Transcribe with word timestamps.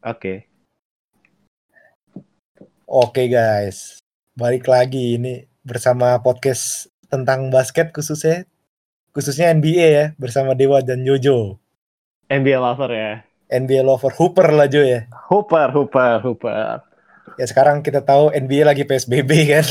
Oke. 0.00 0.48
Oke 2.88 3.28
guys, 3.28 4.00
balik 4.32 4.64
lagi 4.64 5.20
ini 5.20 5.44
bersama 5.60 6.16
podcast 6.24 6.88
tentang 7.12 7.52
basket 7.52 7.92
khususnya 7.92 8.48
khususnya 9.12 9.52
NBA 9.52 9.88
ya 9.92 10.06
bersama 10.16 10.56
Dewa 10.56 10.80
dan 10.80 11.04
Jojo. 11.04 11.60
NBA 12.32 12.56
lover 12.56 12.90
ya. 12.96 13.12
NBA 13.52 13.84
lover 13.84 14.08
Hooper 14.16 14.48
lah 14.56 14.72
Jo 14.72 14.80
ya. 14.80 15.04
Hooper, 15.28 15.68
Hooper, 15.68 16.24
Hooper. 16.24 16.80
Ya 17.36 17.44
sekarang 17.44 17.84
kita 17.84 18.00
tahu 18.00 18.32
NBA 18.32 18.64
lagi 18.64 18.88
PSBB 18.88 19.30
kan. 19.52 19.66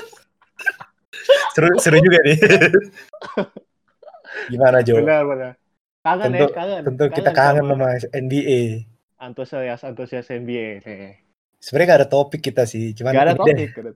seru 1.58 1.74
seru 1.82 1.98
juga 1.98 2.22
nih. 2.22 2.38
Gimana 4.54 4.86
Jo? 4.86 5.02
Benar, 5.02 5.26
benar. 5.26 5.52
Kangen 6.00 6.30
Tentu- 6.30 6.46
ya, 6.46 6.54
kangen. 6.54 6.82
Tentu 6.86 7.04
kita 7.10 7.30
kangen 7.34 7.64
sama 7.66 7.74
sama 7.74 7.88
NBA. 8.14 8.89
Antusias 9.20 9.80
antusias 9.84 10.26
NBA. 10.32 10.80
nih. 10.82 11.14
Sebenarnya 11.60 11.88
gak 11.92 12.00
ada 12.00 12.08
topik 12.08 12.40
kita 12.40 12.64
sih, 12.64 12.96
cuman 12.96 13.12
Gak 13.12 13.24
ada 13.28 13.34
deh, 13.36 13.40
topik. 13.44 13.68
gitu. 13.76 13.90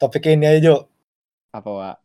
topiknya 0.00 0.32
ini 0.36 0.46
aja 0.48 0.60
Jo. 0.64 0.76
Apa, 1.52 1.70
Wak? 1.72 1.96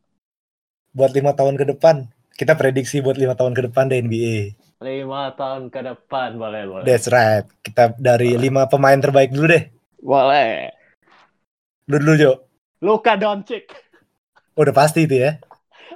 Buat 0.92 1.12
lima 1.16 1.32
tahun 1.32 1.56
ke 1.56 1.66
depan, 1.76 2.12
kita 2.36 2.60
prediksi 2.60 3.00
buat 3.00 3.16
lima 3.16 3.36
tahun 3.40 3.56
ke 3.56 3.72
depan 3.72 3.88
deh 3.88 4.04
NBA. 4.04 4.38
Lima 4.84 5.32
tahun 5.38 5.72
ke 5.72 5.80
depan, 5.80 6.36
boleh, 6.36 6.64
boleh. 6.68 6.84
That's 6.84 7.08
right. 7.08 7.48
Kita 7.64 7.96
dari 7.96 8.36
lima 8.36 8.68
pemain 8.68 9.00
terbaik 9.00 9.32
dulu 9.32 9.48
deh. 9.48 9.64
Boleh. 10.04 10.74
Dulu 11.88 12.00
dulu 12.04 12.14
Jo. 12.20 12.32
Luka 12.82 13.14
Doncic. 13.16 13.72
Udah 14.58 14.74
pasti 14.76 15.08
itu 15.08 15.16
ya. 15.22 15.40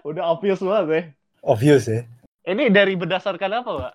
Udah 0.05 0.31
obvious 0.31 0.61
banget 0.63 0.87
ya. 0.87 1.01
Obvious 1.43 1.83
ya. 1.89 2.05
Ini 2.45 2.69
dari 2.69 2.93
berdasarkan 2.93 3.51
apa, 3.65 3.71
Pak? 3.73 3.93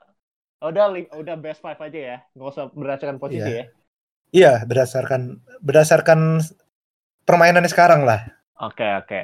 Udah 0.60 0.92
udah 1.16 1.36
best 1.40 1.64
five 1.64 1.80
aja 1.80 1.98
ya. 1.98 2.18
Nggak 2.36 2.48
usah 2.52 2.64
berdasarkan 2.72 3.16
posisi 3.16 3.48
Iya. 3.48 3.56
ya. 3.56 3.66
Iya, 4.30 4.52
berdasarkan 4.68 5.42
berdasarkan 5.64 6.38
permainannya 7.26 7.70
sekarang 7.72 8.04
lah. 8.06 8.28
Oke, 8.60 8.84
oke. 8.84 9.22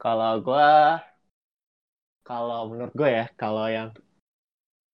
Kalau 0.00 0.42
gua 0.42 0.98
kalau 2.22 2.70
menurut 2.70 2.94
gue 2.94 3.10
ya, 3.10 3.26
kalau 3.36 3.66
yang 3.66 3.90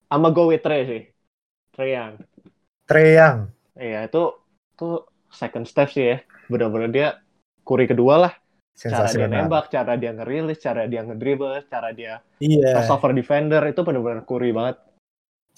sama 0.08 0.28
go 0.32 0.48
with 0.48 0.64
Trey 0.64 0.82
sih. 0.88 1.02
Trey 1.72 1.92
yang 1.94 2.16
Trey 2.88 3.14
Young. 3.14 3.52
iya 3.78 4.08
itu 4.10 4.34
tuh 4.74 5.06
second 5.30 5.68
step 5.68 5.92
sih 5.92 6.04
ya. 6.12 6.16
Bener-bener 6.50 6.90
dia 6.90 7.08
kuri 7.62 7.86
kedua 7.86 8.26
lah. 8.26 8.32
Cara 8.74 9.10
dia 9.10 9.26
nembak, 9.28 9.68
cara 9.70 9.94
dia 10.00 10.10
ngerilis, 10.14 10.58
cara 10.58 10.86
dia 10.88 11.02
ngedribble, 11.04 11.62
cara 11.68 11.92
dia 11.94 12.24
Iya. 12.40 12.74
crossover 12.74 13.12
defender 13.14 13.62
itu 13.68 13.80
bener-bener 13.86 14.24
kuri 14.26 14.50
banget. 14.50 14.80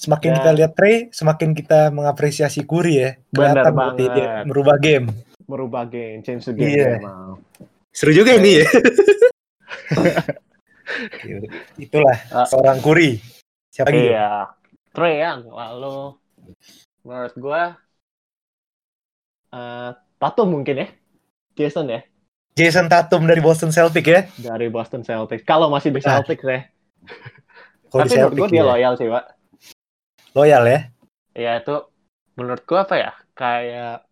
Semakin 0.01 0.31
Ya. 0.33 0.37
kita 0.41 0.51
lihat 0.55 0.73
Trey, 0.73 0.97
semakin 1.13 1.53
kita 1.53 1.93
mengapresiasi 1.93 2.65
Curry 2.65 2.95
ya. 2.97 3.11
Bener 3.29 3.53
Kelihatan 3.53 3.73
berarti 3.75 4.01
banget. 4.03 4.17
dia 4.17 4.27
merubah 4.49 4.77
game. 4.81 5.07
Merubah 5.45 5.85
game, 5.85 6.19
change 6.23 6.49
the 6.49 6.55
game 6.57 6.73
Iya. 6.73 6.89
memang. 6.97 7.45
Seru 7.93 8.13
juga 8.15 8.33
ini 8.33 8.65
ya. 8.65 8.67
Itulah 11.77 12.17
Ah. 12.33 12.47
seorang 12.47 12.81
Curry. 12.81 13.21
Siapa 13.69 13.93
lagi? 13.93 14.09
Iya. 14.09 14.57
Trey 14.91 15.15
yang 15.21 15.45
lalu 15.47 16.17
menurut 17.03 17.35
gua 17.37 17.63
eh 19.51 19.91
Tatum 20.17 20.49
mungkin 20.51 20.77
ya. 20.79 20.89
Jason 21.53 21.87
ya 21.87 22.01
Jason 22.53 22.89
Tatum 22.89 23.25
dari 23.25 23.39
Boston 23.39 23.69
Celtics 23.69 24.07
ya. 24.07 24.21
dari 24.39 24.67
Boston 24.67 25.03
Celtics. 25.03 25.45
Kalau 25.45 25.69
masih 25.69 25.93
di 25.93 26.01
Ah. 26.01 26.19
Celtics 26.19 26.43
ya. 26.43 26.61
Kalau 27.87 28.01
Tapi 28.03 28.11
menurut 28.11 28.33
Celtics 28.33 28.51
dia 28.51 28.59
ya. 28.59 28.67
loyal 28.67 28.93
sih, 28.97 29.07
Pak. 29.07 29.25
Loyal 30.35 30.65
ya. 30.67 30.81
Ya 31.35 31.53
itu 31.59 31.77
menurut 32.39 32.63
gua 32.67 32.87
apa 32.87 32.95
ya? 32.99 33.13
Kayak 33.35 34.07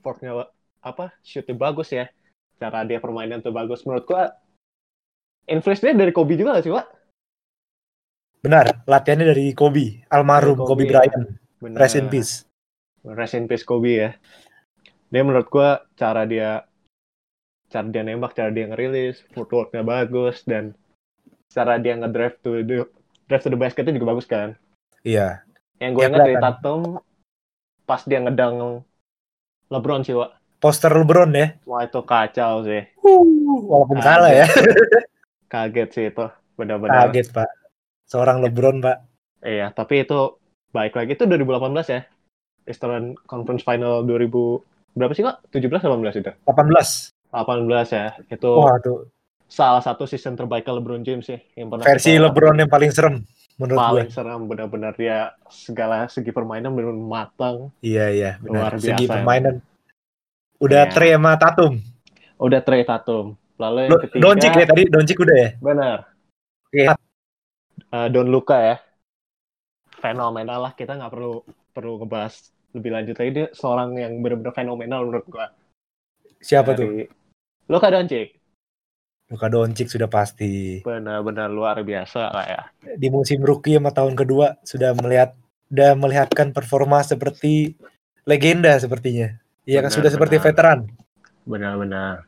forknya 0.00 0.48
apa? 0.80 1.12
Shootnya 1.20 1.56
bagus 1.56 1.92
ya. 1.92 2.08
Cara 2.56 2.84
dia 2.88 3.00
permainan 3.00 3.44
tuh 3.44 3.52
bagus. 3.52 3.84
Menurut 3.84 4.04
gua 4.08 4.32
influence 5.44 5.84
dia 5.84 5.92
dari 5.92 6.12
Kobe 6.12 6.40
juga 6.40 6.56
gak 6.56 6.64
sih, 6.64 6.72
Pak? 6.72 6.86
Benar, 8.44 8.84
latihannya 8.84 9.32
dari 9.32 9.56
Kobe, 9.56 10.04
almarhum 10.12 10.60
Dari 10.60 10.68
Kobe, 10.68 10.84
Kobe, 10.84 10.92
Bryant. 10.92 11.26
Bener. 11.64 11.78
Rest 11.80 11.96
in 11.96 12.06
peace. 12.12 12.32
Rest 13.00 13.36
in 13.36 13.44
peace 13.48 13.64
Kobe 13.64 13.92
ya. 13.92 14.10
Dia 15.08 15.22
menurut 15.24 15.48
gua 15.48 15.84
cara 15.96 16.28
dia 16.28 16.68
cara 17.72 17.88
dia 17.88 18.04
nembak, 18.04 18.36
cara 18.36 18.52
dia 18.52 18.68
ngerilis, 18.68 19.24
footworknya 19.32 19.82
bagus 19.82 20.44
dan 20.46 20.76
cara 21.50 21.80
dia 21.80 21.96
ngedrive 21.96 22.36
to 22.44 22.50
the 22.62 22.86
drive 23.26 23.42
to 23.42 23.50
the 23.50 23.58
basket 23.58 23.88
itu 23.88 23.96
juga 23.96 24.12
bagus 24.12 24.28
kan. 24.28 24.56
Iya. 25.04 25.44
Yang 25.78 25.90
gue 25.92 26.02
Ya, 26.02 26.08
ingat 26.08 26.20
dari. 26.24 26.34
Tatum 26.40 26.80
pas 27.84 28.00
dia 28.08 28.18
ngedang 28.24 28.80
LeBron 29.68 30.02
sih, 30.02 30.16
Wak. 30.16 30.32
Poster 30.58 30.88
LeBron 30.88 31.28
ya. 31.36 31.60
Wah 31.68 31.84
itu 31.84 32.00
kacau 32.00 32.64
sih. 32.64 32.88
Walaupun 33.68 34.00
Kaget. 34.00 34.08
kalah 34.08 34.32
ya. 34.32 34.46
Kaget 35.52 35.88
sih 35.92 36.04
itu. 36.08 36.24
Benar-benar. 36.56 37.12
Kaget, 37.12 37.36
Pak. 37.36 37.48
Seorang 38.08 38.40
LeBron, 38.40 38.80
Pak. 38.80 38.96
Iya, 39.44 39.76
tapi 39.76 40.08
itu 40.08 40.40
baik 40.72 40.96
lagi 40.96 41.20
itu 41.20 41.28
2018 41.28 41.92
ya. 41.92 42.00
Eastern 42.64 43.12
Conference 43.28 43.60
Final 43.60 44.08
2000 44.08 44.96
berapa 44.96 45.12
sih, 45.12 45.20
Kak? 45.20 45.44
17 45.52 45.84
18 45.84 46.24
itu? 46.24 46.32
18. 46.48 47.12
18 47.28 47.92
ya. 47.92 48.06
Itu 48.32 48.50
Wah, 48.64 48.80
tuh 48.80 49.12
salah 49.44 49.84
satu 49.84 50.08
season 50.08 50.32
terbaik 50.34 50.64
LeBron 50.64 51.04
James 51.04 51.28
sih 51.28 51.36
yang 51.54 51.68
pernah 51.68 51.84
versi 51.84 52.16
LeBron 52.16 52.56
yang 52.58 52.70
paling 52.72 52.90
serem 52.90 53.22
menurut 53.56 53.78
gue. 53.78 53.86
paling 54.02 54.10
seram 54.10 54.40
benar-benar 54.44 54.92
dia 54.94 55.18
segala 55.46 56.06
segi 56.06 56.28
permainan 56.28 56.72
benar 56.72 56.90
matang 56.92 57.70
Iya, 57.80 58.06
iya, 58.10 58.30
Luar 58.40 58.74
benar. 58.74 58.82
Segi 58.82 59.04
biasa, 59.04 59.12
permainan. 59.14 59.54
Udah 60.56 60.82
Iya. 60.82 60.90
Trey 60.90 61.12
sama 61.12 61.32
Tatum. 61.34 61.72
udah 62.36 62.60
Trey 62.60 62.82
Tatum 62.82 63.26
lalu 63.54 63.78
yang 63.86 64.00
ketiga 64.02 64.20
Doncic 64.20 64.52
ya 64.52 64.66
tadi, 64.66 64.82
Doncic 64.86 65.16
udah 65.16 65.36
ya. 65.36 65.50
benar 65.56 65.98
Oke. 66.66 66.82
Eh, 67.88 68.08
Don 68.10 68.26
Luca 68.26 68.58
ya 68.58 68.76
fenomenal 69.94 70.58
lah 70.60 70.72
kita 70.72 70.94
nggak 70.94 71.08
perlu 71.08 71.40
perlu 71.70 71.92
ngebahas 71.96 72.34
lebih 72.74 72.90
lanjut 72.90 73.14
lagi 73.14 73.30
dia 73.32 73.46
seorang 73.52 73.94
yang 73.94 74.18
benar-benar 74.18 74.50
fenomenal 74.52 75.06
menurut 75.06 75.26
gua 75.26 75.46
Siapa 76.38 76.74
tuh? 76.74 76.84
Dari 76.84 77.06
Luka 77.66 77.88
Doncic 77.88 78.34
Luka 79.24 79.48
Doncic 79.48 79.88
sudah 79.88 80.06
pasti. 80.06 80.80
benar-benar 80.80 81.48
luar 81.48 81.80
biasa 81.80 82.28
lah 82.28 82.44
ya 82.44 82.62
Di 82.94 83.08
musim 83.08 83.40
rookie 83.40 83.74
sama 83.74 83.88
tahun 83.88 84.12
kedua 84.14 84.60
sudah 84.62 84.92
melihat 84.94 85.32
sudah 85.66 85.90
melihatkan 85.94 86.52
performa 86.52 87.00
seperti 87.00 87.72
legenda 88.22 88.76
sepertinya. 88.76 89.32
Iya 89.64 89.80
kan 89.80 89.88
Benar, 89.88 89.98
sudah 89.98 90.10
seperti 90.12 90.36
veteran. 90.38 90.78
benar-benar 91.44 92.24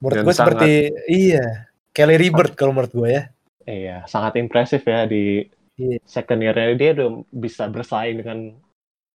Menurut 0.00 0.16
Dan 0.16 0.24
gue 0.24 0.32
sangat- 0.32 0.38
seperti 0.56 0.72
iya 1.06 1.44
Kelly 1.90 2.16
Rebirth 2.16 2.54
kalau 2.54 2.72
menurut 2.72 2.90
gue 2.90 3.08
ya. 3.10 3.22
iya 3.62 3.96
sangat 4.06 4.34
impresif 4.36 4.82
ya 4.82 5.04
di 5.04 5.44
Iya. 5.76 5.96
second 6.04 6.40
year 6.40 6.52
dia 6.74 6.92
udah 6.92 7.08
bisa 7.32 7.64
bersaing 7.66 8.20
dengan 8.20 8.52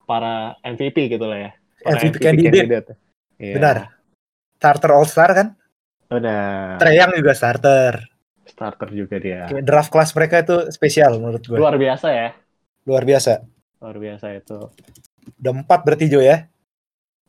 para 0.03 0.57
MVP 0.63 1.09
gitu 1.09 1.25
lah 1.25 1.39
ya 1.39 1.51
Para 1.79 2.01
MVP 2.01 2.17
candidate. 2.19 2.97
Iya. 3.37 3.55
Benar. 3.55 3.77
Starter 4.57 4.91
All 4.91 5.05
Star 5.05 5.31
kan? 5.31 5.49
Benar. 6.09 6.79
Trey 6.81 6.95
Young 7.01 7.13
juga 7.17 7.33
starter. 7.33 7.95
Starter 8.45 8.89
juga 8.93 9.17
dia. 9.19 9.49
Kayak 9.51 9.65
draft 9.65 9.91
kelas 9.91 10.11
mereka 10.13 10.37
itu 10.45 10.57
spesial 10.71 11.17
menurut 11.19 11.43
gue. 11.43 11.59
Luar 11.59 11.77
biasa 11.81 12.07
ya. 12.13 12.29
Luar 12.85 13.03
biasa. 13.09 13.43
Luar 13.81 13.97
biasa 13.97 14.27
itu. 14.37 14.59
Udah 15.41 15.53
empat 15.53 15.81
berarti 15.83 16.07
Jo 16.13 16.21
ya. 16.21 16.47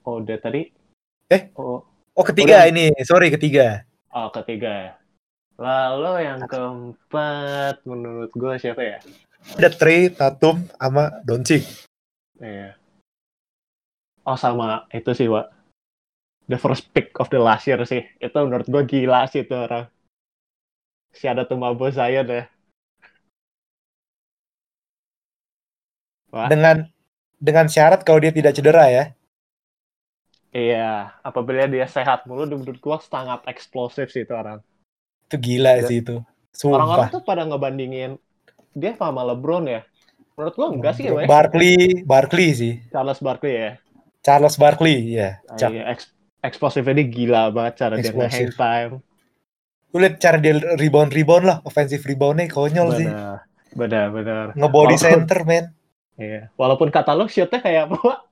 Oh, 0.06 0.22
udah 0.22 0.38
tadi. 0.38 0.70
Eh? 1.32 1.50
Oh, 1.58 1.82
Oh 2.16 2.24
ketiga 2.24 2.64
Udah. 2.64 2.72
ini, 2.72 2.96
sorry 3.04 3.28
ketiga. 3.28 3.84
oh 4.16 4.32
ketiga 4.32 4.72
ya. 4.72 4.94
Lalu 5.60 6.24
yang 6.24 6.40
keempat 6.48 7.84
menurut 7.84 8.32
gue 8.32 8.56
siapa 8.56 8.80
ya? 8.80 8.98
Ada 9.60 9.68
Trey, 9.76 10.08
Tatum, 10.16 10.64
sama 10.80 11.12
Doncic. 11.28 11.68
Iya. 12.40 12.80
Oh 14.24 14.40
sama 14.40 14.88
itu 14.96 15.12
sih, 15.12 15.28
Pak. 15.28 15.52
The 16.46 16.62
first 16.62 16.94
pick 16.94 17.18
of 17.18 17.34
the 17.34 17.42
last 17.42 17.66
year 17.66 17.82
sih. 17.90 18.06
Itu 18.22 18.38
menurut 18.46 18.70
gue 18.70 18.84
gila 18.86 19.26
sih 19.26 19.42
itu 19.46 19.54
orang. 19.58 19.90
Si 21.16 21.26
ada 21.26 21.48
tuh 21.48 21.58
Mabo 21.58 21.90
Zion 21.90 22.28
ya. 22.28 22.46
Wah. 26.30 26.52
Dengan 26.52 26.86
dengan 27.40 27.66
syarat 27.72 28.04
kalau 28.04 28.20
dia 28.22 28.36
tidak 28.36 28.54
cedera 28.54 28.86
ya. 28.92 29.04
Iya, 30.56 31.12
apabila 31.20 31.68
dia 31.68 31.84
sehat 31.84 32.24
mulu, 32.24 32.48
menurut 32.48 32.80
gua 32.80 32.96
sangat 33.04 33.44
eksplosif 33.52 34.08
sih 34.08 34.24
itu 34.24 34.32
orang. 34.32 34.64
Itu 35.28 35.36
gila 35.36 35.84
Ya. 35.84 35.88
sih 35.92 36.00
itu. 36.00 36.24
Orang-orang 36.64 37.12
tuh 37.12 37.24
pada 37.28 37.44
ngebandingin 37.44 38.16
dia 38.72 38.96
sama 38.96 39.28
LeBron 39.28 39.68
ya. 39.68 39.84
Menurut 40.40 40.54
gua 40.56 40.68
enggak 40.72 40.94
sih. 40.96 41.12
Barkley, 41.12 42.08
Barkley 42.08 42.48
sih. 42.56 42.74
Charles 42.88 43.20
Barkley 43.20 43.54
ya. 43.56 43.72
Charles 44.24 44.56
Barkley, 44.56 44.96
ya. 45.12 45.44
Cak. 45.60 45.70
Iya, 45.76 45.84
eks- 45.92 46.15
eksplosifnya 46.46 46.94
dia 46.96 47.08
gila 47.08 47.44
banget 47.50 47.74
cara 47.78 47.94
dia 47.96 48.10
Eksplosif. 48.10 48.32
nge-hang 48.32 48.52
time. 48.54 48.94
Lu 49.90 49.98
lihat 50.00 50.16
cara 50.18 50.38
dia 50.38 50.54
rebound 50.76 51.12
rebound 51.12 51.46
lah, 51.46 51.58
offensive 51.64 52.04
reboundnya 52.04 52.48
konyol 52.48 52.90
sih. 52.96 53.08
Benar, 53.72 54.08
benar. 54.10 54.46
Ngebody 54.54 54.96
Walaupun- 54.96 55.04
center 55.04 55.40
men. 55.44 55.66
Iya. 56.16 56.48
Walaupun 56.56 56.88
kata 56.90 57.12
lo 57.12 57.28
shootnya 57.28 57.60
kayak 57.60 57.92
apa? 57.92 58.24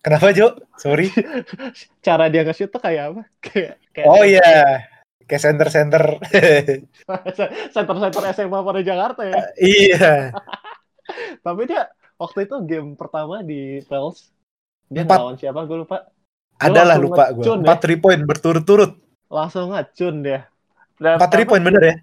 Kenapa 0.00 0.32
Jo? 0.32 0.56
Sorry. 0.74 1.12
Cara 2.06 2.26
dia 2.26 2.42
nge-shoot 2.42 2.68
tuh 2.68 2.80
kayak 2.80 3.12
apa? 3.12 3.22
Kayak, 3.44 3.74
kayak 3.92 4.06
Oh 4.08 4.24
iya, 4.24 4.50
kayak 5.26 5.42
center-center. 5.44 6.02
center-center 7.74 8.22
SMA 8.32 8.58
pada 8.60 8.80
Jakarta 8.80 9.22
ya. 9.28 9.42
iya. 9.60 10.32
Tapi 11.42 11.62
dia 11.66 11.86
waktu 12.16 12.46
itu 12.46 12.56
game 12.64 12.94
pertama 12.94 13.42
di 13.42 13.82
Pels, 13.84 14.30
dia 14.86 15.02
Empat. 15.04 15.18
ngelawan 15.18 15.36
siapa 15.36 15.60
gue 15.64 15.78
lupa. 15.78 15.98
Adalah 16.60 16.96
lupa 17.00 17.32
gue. 17.32 17.44
ya. 17.44 17.56
Empat 17.56 17.78
three 17.80 17.96
point 17.96 18.20
berturut-turut. 18.20 18.92
Langsung 19.32 19.72
ngacun 19.72 20.20
dia. 20.20 20.44
Empat 21.00 21.28
three 21.32 21.48
point 21.48 21.64
bener 21.64 21.82
ya? 21.82 21.96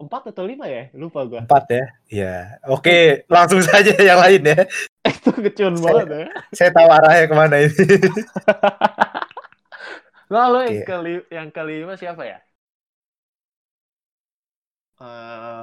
Empat 0.00 0.32
atau 0.34 0.42
lima 0.48 0.66
ya? 0.66 0.88
Lupa 0.96 1.22
gue. 1.28 1.38
Empat 1.44 1.64
ya. 1.70 1.84
Iya. 2.08 2.34
Oke, 2.66 3.22
langsung 3.30 3.60
saja 3.62 3.92
yang 3.94 4.18
lain 4.18 4.42
ya. 4.42 4.58
itu 5.12 5.30
kecun 5.30 5.76
Saya- 5.78 5.84
banget 5.84 6.06
ya. 6.10 6.26
Saya 6.56 6.70
tahu 6.74 6.88
arahnya 6.90 7.24
ke 7.28 7.34
mana 7.36 7.56
ini. 7.62 7.84
Lalu 10.32 10.58
yang, 10.64 10.72
Oke. 10.80 10.84
keli 10.88 11.14
yang 11.28 11.48
kelima 11.52 11.92
siapa 12.00 12.24
ya? 12.24 12.38
Eh, 15.02 15.60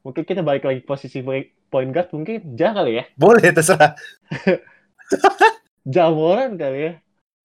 mungkin 0.00 0.22
kita 0.24 0.40
balik 0.40 0.64
lagi 0.64 0.80
posisi 0.80 1.20
point 1.20 1.44
point 1.68 1.90
guard 1.92 2.08
mungkin 2.14 2.56
Ja 2.56 2.72
kali 2.72 2.98
ya? 2.98 3.04
Boleh 3.18 3.52
terserah. 3.52 3.92
Jamoran 5.94 6.56
kali 6.56 6.78
ya? 6.88 6.92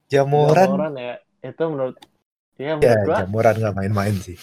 Jamuran. 0.07 0.93
ya. 0.95 1.15
Itu 1.43 1.63
menurut 1.69 1.95
ya 2.57 2.65
Ya, 2.65 2.73
menurut 2.75 3.05
gua 3.05 3.17
jamuran 3.21 3.55
nggak 3.59 3.75
main-main 3.75 4.15
sih. 4.17 4.37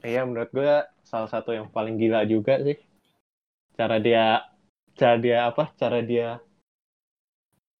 Iya 0.00 0.24
menurut 0.24 0.48
gue 0.50 0.72
salah 1.04 1.28
satu 1.28 1.52
yang 1.52 1.68
paling 1.68 2.00
gila 2.00 2.24
juga 2.24 2.56
sih. 2.64 2.80
Cara 3.76 4.00
dia, 4.00 4.44
cara 4.96 5.16
dia 5.20 5.44
apa? 5.44 5.68
Cara 5.76 6.00
dia, 6.00 6.40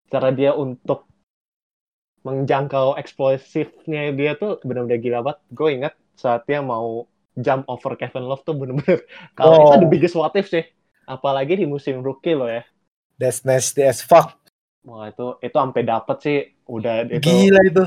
cara 0.08 0.28
dia 0.28 0.52
untuk 0.52 1.08
menjangkau 2.20 3.00
eksplosifnya 3.00 4.12
dia 4.12 4.36
tuh 4.36 4.60
benar-benar 4.60 5.00
gila 5.00 5.18
banget. 5.24 5.40
Gue 5.48 5.68
ingat 5.80 5.94
saat 6.12 6.44
dia 6.44 6.60
mau 6.60 7.08
jump 7.40 7.64
over 7.72 7.96
Kevin 7.96 8.28
Love 8.28 8.44
tuh 8.44 8.52
bener-bener 8.52 9.00
kalau 9.38 9.56
Oh. 9.56 9.60
itu 9.72 9.76
the 9.80 9.88
biggest 9.88 10.12
what 10.12 10.36
if 10.36 10.52
sih. 10.52 10.64
Apalagi 11.08 11.56
di 11.56 11.64
musim 11.64 12.04
rookie 12.04 12.36
loh 12.36 12.52
ya. 12.52 12.62
That's 13.16 13.44
nasty 13.44 13.84
as 13.84 14.04
fuck. 14.04 14.39
Wah 14.80 15.12
itu 15.12 15.36
itu 15.44 15.56
sampai 15.56 15.82
dapet 15.84 16.16
sih 16.24 16.38
udah 16.64 17.04
itu 17.04 17.20
Gila 17.20 17.60
itu. 17.68 17.84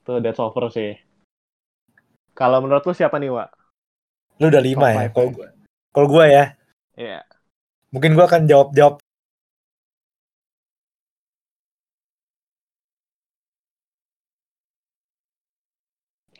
itu 0.00 0.12
that's 0.24 0.40
over 0.40 0.72
sih. 0.72 0.96
Kalau 2.32 2.64
menurut 2.64 2.80
lu 2.88 2.96
siapa 2.96 3.20
nih, 3.20 3.28
Wak? 3.28 3.52
Lu 4.40 4.48
udah 4.48 4.62
lima 4.64 4.86
Top 4.88 4.96
ya. 4.96 5.08
Kalau 5.12 5.28
gua, 5.36 5.46
kalau 5.92 6.06
gua 6.08 6.24
ya, 6.24 6.44
Iya. 6.96 7.20
mungkin 7.92 8.16
gua 8.16 8.24
akan 8.24 8.48
jawab-jawab 8.48 9.04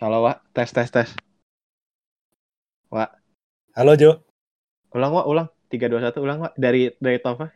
Halo, 0.01 0.25
Wak. 0.25 0.41
Tes, 0.57 0.73
tes, 0.73 0.89
tes. 0.89 1.13
Wak. 2.89 3.13
Halo 3.77 3.93
Jo. 4.01 4.25
Ulang, 4.97 5.13
Wak. 5.13 5.27
Ulang. 5.29 5.49
3, 5.69 5.93
2, 5.93 6.01
1. 6.01 6.25
Ulang, 6.25 6.41
Wak. 6.41 6.53
Dari, 6.57 6.89
dari 6.97 7.21
top, 7.21 7.45
Wak. 7.45 7.53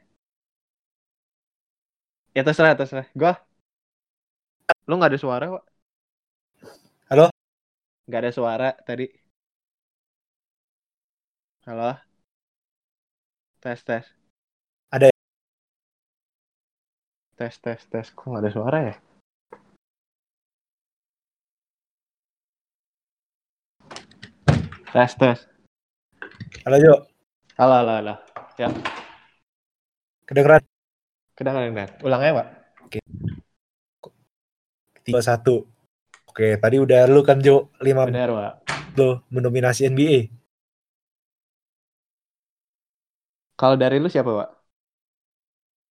Ya, 2.34 2.42
terserah, 2.42 2.74
terserah. 2.74 3.06
Gua. 3.14 3.32
Lu 4.90 4.98
nggak 4.98 5.10
ada 5.14 5.20
suara, 5.22 5.46
Wak. 5.54 5.64
Halo? 7.10 7.30
Nggak 8.10 8.20
ada 8.26 8.32
suara 8.34 8.68
tadi. 8.82 9.06
Halo? 11.66 11.94
Tes, 13.62 13.80
tes. 13.86 14.04
Ada 14.90 15.06
ya? 15.14 15.16
Tes, 17.38 17.54
tes, 17.62 17.80
tes. 17.86 18.06
Kok 18.10 18.26
nggak 18.26 18.42
ada 18.42 18.50
suara 18.50 18.78
ya? 18.82 18.94
Tes, 24.90 25.12
tes. 25.22 25.38
Halo 26.66 26.76
Jo. 26.82 26.94
Halo, 27.62 27.74
halo, 27.78 27.92
halo. 28.02 28.14
Ya, 28.58 28.68
Kedengeran 30.26 30.73
kedengaran. 31.34 31.90
Ulang 32.02 32.22
ya, 32.22 32.32
Pak. 32.38 32.48
tiga 35.04 35.20
satu. 35.20 35.68
Oke, 36.24 36.56
tadi 36.58 36.80
udah 36.80 37.04
lu 37.06 37.20
kan 37.22 37.38
Jo 37.38 37.68
lima 37.78 38.08
Benar, 38.08 38.32
Pak. 38.32 38.52
lo 38.96 39.22
mendominasi 39.30 39.86
NBA. 39.86 40.32
Kalau 43.54 43.76
dari 43.78 44.00
lu 44.02 44.08
siapa, 44.10 44.32
Pak? 44.32 44.50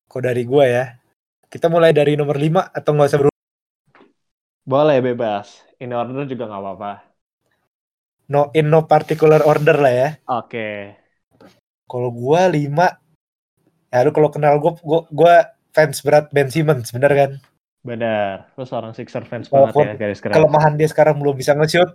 Kok 0.09 0.23
dari 0.25 0.43
gua 0.43 0.65
ya? 0.67 0.85
Kita 1.47 1.69
mulai 1.69 1.93
dari 1.93 2.17
nomor 2.17 2.35
5 2.35 2.73
atau 2.73 2.91
nggak 2.91 3.09
usah 3.13 3.19
berubah? 3.21 3.39
Boleh, 4.65 4.97
bebas. 4.99 5.61
In 5.77 5.93
order 5.93 6.25
juga 6.25 6.49
nggak 6.49 6.61
apa-apa. 6.65 6.93
No 8.31 8.49
in 8.55 8.71
no 8.71 8.89
particular 8.89 9.45
order 9.45 9.77
lah 9.77 9.93
ya. 9.93 10.09
Oke. 10.25 10.97
Kalau 11.85 12.09
gua 12.09 12.49
5 12.49 13.02
ya 13.93 14.01
lu 14.01 14.09
kalau 14.09 14.33
kenal 14.33 14.57
gua, 14.57 14.73
gua 15.13 15.53
fans 15.69 16.01
berat 16.01 16.33
Ben 16.33 16.49
Simmons, 16.49 16.89
bener 16.89 17.13
kan? 17.13 17.31
Benar. 17.85 18.49
Lu 18.57 18.65
seorang 18.65 18.97
Sixer 18.97 19.21
fans 19.29 19.53
Walaupun 19.53 19.85
banget 19.85 20.01
ya, 20.01 20.01
garis 20.09 20.19
keras. 20.23 20.33
Kelemahan 20.33 20.73
dia 20.73 20.89
sekarang 20.89 21.21
belum 21.21 21.37
bisa 21.37 21.53
nge-shoot. 21.53 21.93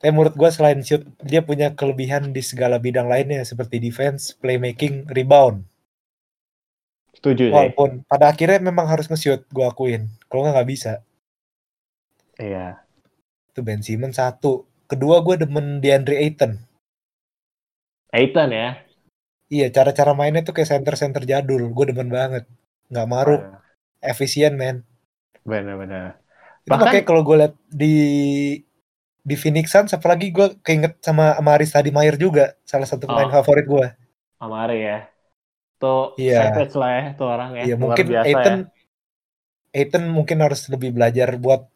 Tapi 0.00 0.12
menurut 0.12 0.32
gua 0.32 0.48
selain 0.48 0.80
shoot, 0.80 1.04
dia 1.20 1.44
punya 1.44 1.76
kelebihan 1.76 2.32
di 2.32 2.40
segala 2.40 2.80
bidang 2.80 3.12
lainnya 3.12 3.44
seperti 3.44 3.76
defense, 3.76 4.32
playmaking, 4.32 5.04
rebound. 5.12 5.68
Setuju 7.12 7.48
sih. 7.48 7.52
Walaupun 7.52 8.08
pada 8.08 8.32
akhirnya 8.32 8.60
memang 8.64 8.88
harus 8.88 9.04
nge-shoot, 9.10 9.44
gua 9.52 9.68
akuin. 9.68 10.08
Kalau 10.32 10.48
nggak 10.48 10.54
nggak 10.56 10.70
bisa. 10.72 10.92
Iya. 12.40 12.80
Itu 13.50 13.64
Ben 13.64 13.80
Simmons 13.80 14.20
satu. 14.20 14.68
Kedua 14.86 15.18
gue 15.18 15.34
demen 15.42 15.82
DeAndre 15.82 16.20
Ayton. 16.22 16.62
Aiton 18.14 18.54
ya. 18.54 18.85
Iya, 19.46 19.70
cara-cara 19.70 20.10
mainnya 20.12 20.42
tuh 20.42 20.54
kayak 20.56 20.70
center-center 20.74 21.22
jadul. 21.22 21.70
Gue 21.70 21.94
demen 21.94 22.10
banget. 22.10 22.44
Nggak 22.90 23.06
maruk, 23.06 23.42
efisien, 24.02 24.58
men. 24.58 24.82
Benar-benar. 25.46 26.18
Itu 26.66 26.74
Bahkan- 26.74 26.82
makanya 26.90 27.04
kalau 27.06 27.22
gue 27.22 27.36
liat 27.38 27.54
di 27.70 27.94
di 29.26 29.34
Phoenix 29.34 29.74
Suns, 29.74 29.90
apalagi 29.90 30.30
gue 30.30 30.54
keinget 30.62 30.98
sama, 31.02 31.34
sama 31.38 31.50
Aris 31.58 31.74
Mayer 31.90 32.14
juga. 32.18 32.54
Salah 32.62 32.86
satu 32.86 33.06
pemain 33.10 33.26
Oh. 33.30 33.34
favorit 33.42 33.66
gue. 33.66 33.86
Amari 34.38 34.82
ya. 34.86 35.06
Tuh 35.78 36.14
Iya. 36.18 36.50
savage 36.50 36.74
lah 36.78 36.90
ya 36.94 37.04
tuh 37.14 37.26
orang 37.26 37.50
ya. 37.58 37.62
Iya, 37.66 37.74
Luar 37.74 37.82
mungkin 37.82 38.06
biasa 38.06 38.26
Ayton, 38.26 38.56
ya. 38.58 38.66
Ayton 39.76 40.04
mungkin 40.10 40.38
harus 40.42 40.60
lebih 40.72 40.90
belajar 40.94 41.28
buat 41.38 41.66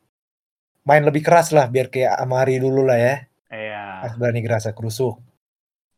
main 0.87 1.05
lebih 1.05 1.23
keras 1.23 1.53
lah, 1.55 1.69
biar 1.71 1.87
kayak 1.93 2.19
Amari 2.19 2.59
dulu 2.59 2.83
lah 2.87 2.99
ya. 2.99 3.15
Iya. 3.50 3.83
Harus 4.07 4.15
berani 4.19 4.41
gerasa 4.43 4.71
kerusuk. 4.75 5.19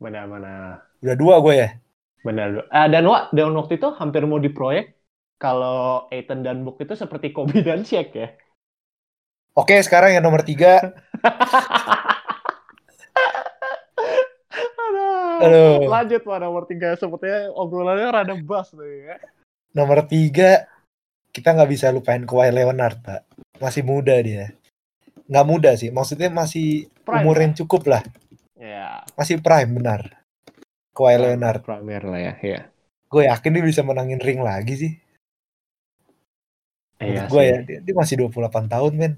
Benar-benar. 0.03 0.92
Udah 1.03 1.17
dua 1.19 1.43
gue 1.43 1.55
ya. 1.59 1.69
Benar. 2.23 2.71
Eh, 2.71 2.89
dan 2.89 3.05
Wak, 3.11 3.35
dan 3.35 3.51
waktu 3.59 3.83
itu 3.83 3.91
hampir 3.99 4.23
mau 4.23 4.39
diproyek 4.39 4.95
kalau 5.43 6.07
Aiton 6.15 6.47
dan 6.47 6.63
Book 6.63 6.79
itu 6.79 6.95
seperti 6.95 7.35
Kobe 7.35 7.67
dan 7.67 7.83
Shaq 7.83 8.15
ya. 8.15 8.31
Oke, 9.59 9.77
sekarang 9.83 10.15
yang 10.15 10.23
nomor 10.23 10.47
tiga. 10.47 10.79
Aduh. 14.87 15.43
Aduh. 15.43 15.91
Lanjut 15.91 16.23
Pak 16.23 16.39
nomor 16.39 16.65
tiga 16.71 16.95
sepertinya 16.95 17.51
obrolannya 17.59 18.09
rada 18.15 18.39
bas 18.39 18.71
nih 18.73 19.11
ya. 19.11 19.17
Nomor 19.75 20.07
tiga, 20.07 20.71
kita 21.35 21.51
nggak 21.53 21.71
bisa 21.75 21.91
lupain 21.91 22.23
Kawhi 22.23 22.55
Leonard, 22.55 23.03
Pak. 23.03 23.27
Masih 23.59 23.83
muda 23.83 24.15
dia. 24.23 24.55
Nggak 25.27 25.47
muda 25.49 25.71
sih, 25.75 25.91
maksudnya 25.91 26.31
masih 26.31 26.87
Prime, 27.03 27.25
umur 27.25 27.37
ya? 27.41 27.43
yang 27.43 27.55
cukup 27.59 27.83
lah. 27.91 28.03
Ya. 28.63 29.03
Masih 29.19 29.43
prime, 29.43 29.75
benar. 29.75 30.22
Kawhi 30.93 31.17
Leonard. 31.17 31.61
Premier 31.65 32.03
lah 32.05 32.21
ya. 32.21 32.33
Iya. 32.41 32.61
Gue 33.09 33.29
yakin 33.29 33.51
dia 33.53 33.65
bisa 33.65 33.83
menangin 33.85 34.21
ring 34.21 34.41
lagi 34.41 34.75
sih. 34.77 34.93
Iya 37.03 37.27
gue 37.27 37.43
ya, 37.43 37.59
dia, 37.67 37.79
dia 37.83 37.95
masih 37.99 38.15
28 38.23 38.71
tahun, 38.71 38.93
men. 38.95 39.13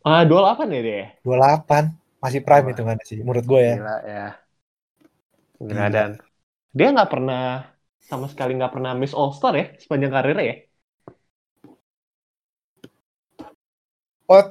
Ah, 0.00 0.24
28 0.24 0.72
ya 0.72 0.80
dia. 0.80 1.04
28. 1.22 1.92
Masih 2.22 2.40
prime 2.40 2.66
itu 2.72 2.82
kan 2.86 2.96
sih, 3.04 3.18
menurut 3.20 3.44
gue 3.44 3.60
ya. 3.60 3.74
Gila 3.76 3.96
ya. 4.06 4.26
Gila 5.60 5.86
Gila. 5.86 5.86
dan 5.90 6.10
dia 6.72 6.88
nggak 6.88 7.10
pernah 7.12 7.68
sama 8.02 8.26
sekali 8.32 8.56
nggak 8.58 8.72
pernah 8.74 8.92
miss 8.96 9.14
All 9.14 9.30
Star 9.36 9.54
ya 9.54 9.66
sepanjang 9.78 10.12
karirnya 10.14 10.44
ya. 10.46 10.56
Oh, 14.30 14.44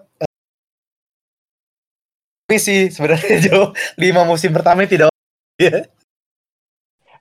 ini 2.52 2.58
sih 2.60 2.80
sebenarnya 2.92 3.36
Jo, 3.48 3.72
lima 3.98 4.22
musim 4.28 4.52
pertama 4.52 4.84
tidak 4.86 5.11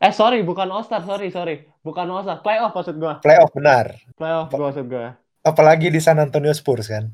Eh 0.01 0.13
sorry 0.17 0.41
bukan 0.41 0.69
All 0.73 0.81
Star 0.81 1.05
sorry 1.05 1.29
sorry 1.29 1.69
bukan 1.85 2.09
All 2.09 2.25
Star 2.25 2.41
playoff 2.41 2.73
maksud 2.73 2.97
gua 2.97 3.21
playoff 3.21 3.53
benar. 3.53 4.01
playoff 4.17 4.49
gua 4.49 4.73
maksud 4.73 4.87
gua. 4.89 5.13
Apalagi 5.41 5.93
di 5.93 6.01
San 6.01 6.17
Antonio 6.17 6.53
Spurs 6.53 6.89
kan. 6.89 7.09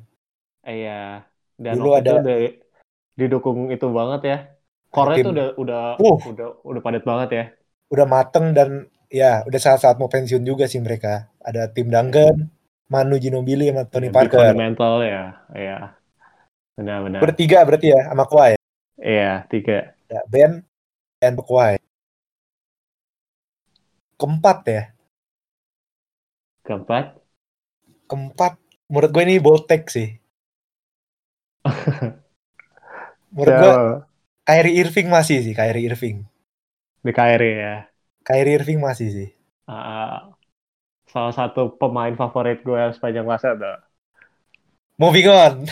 Eh, 0.62 0.82
Iya 0.82 1.26
dan 1.56 1.74
Dulu 1.78 1.90
itu 1.92 1.98
ada- 1.98 2.22
dari- 2.22 2.58
didukung 3.16 3.70
itu 3.70 3.86
banget 3.88 4.20
ya 4.22 4.38
core 4.92 5.18
tuh 5.18 5.32
udah 5.32 5.48
udah 5.56 5.82
Uh. 5.98 6.18
udah 6.30 6.48
udah 6.62 6.80
padat 6.80 7.02
banget 7.02 7.28
ya. 7.32 7.44
Udah 7.90 8.06
mateng 8.06 8.54
dan 8.54 8.68
ya 9.10 9.42
udah 9.42 9.58
saat-saat 9.58 9.98
mau 9.98 10.06
pensiun 10.06 10.42
juga 10.42 10.66
sih 10.66 10.78
mereka. 10.78 11.26
Ada 11.42 11.70
tim 11.70 11.86
Duncan, 11.86 12.50
Manu 12.86 13.18
Ginobili 13.18 13.66
sama 13.70 13.86
Tony 13.86 14.10
Parker. 14.10 14.54
fundamental 14.54 15.02
ya. 15.02 15.24
Iya. 15.50 15.78
Benar-benar. 16.76 17.18
Bertiga 17.22 17.62
berarti 17.62 17.88
ya 17.90 18.00
sama 18.10 18.26
Kawhi. 18.26 18.54
Iya, 19.00 19.46
tiga. 19.48 19.96
Ya, 20.06 20.20
Ben 20.28 20.62
dan 21.20 21.34
Kawhi. 21.40 21.80
Keempat 24.20 24.58
ya. 24.68 24.82
Keempat. 26.66 27.06
Keempat 28.10 28.52
menurut 28.90 29.10
gue 29.14 29.22
ini 29.26 29.36
bold 29.44 29.64
take 29.70 29.86
sih. 29.94 30.08
menurut 33.34 33.54
gue 33.60 33.72
Siapa? 33.74 34.06
Kyrie 34.46 34.76
Irving 34.82 35.08
masih 35.10 35.38
sih, 35.44 35.54
Kyrie 35.58 35.86
Irving. 35.90 36.16
di 37.04 37.12
Kyrie 37.16 37.56
ya. 37.64 37.74
Kyrie 38.26 38.54
Irving 38.58 38.80
masih 38.86 39.08
sih. 39.16 39.28
Ah, 39.74 40.36
salah 41.12 41.32
satu 41.38 41.60
pemain 41.80 42.14
favorit 42.20 42.58
gue 42.68 42.82
sepanjang 42.96 43.26
masa 43.32 43.48
tuh. 43.60 43.76
Moving 44.98 45.28
on. 45.28 45.66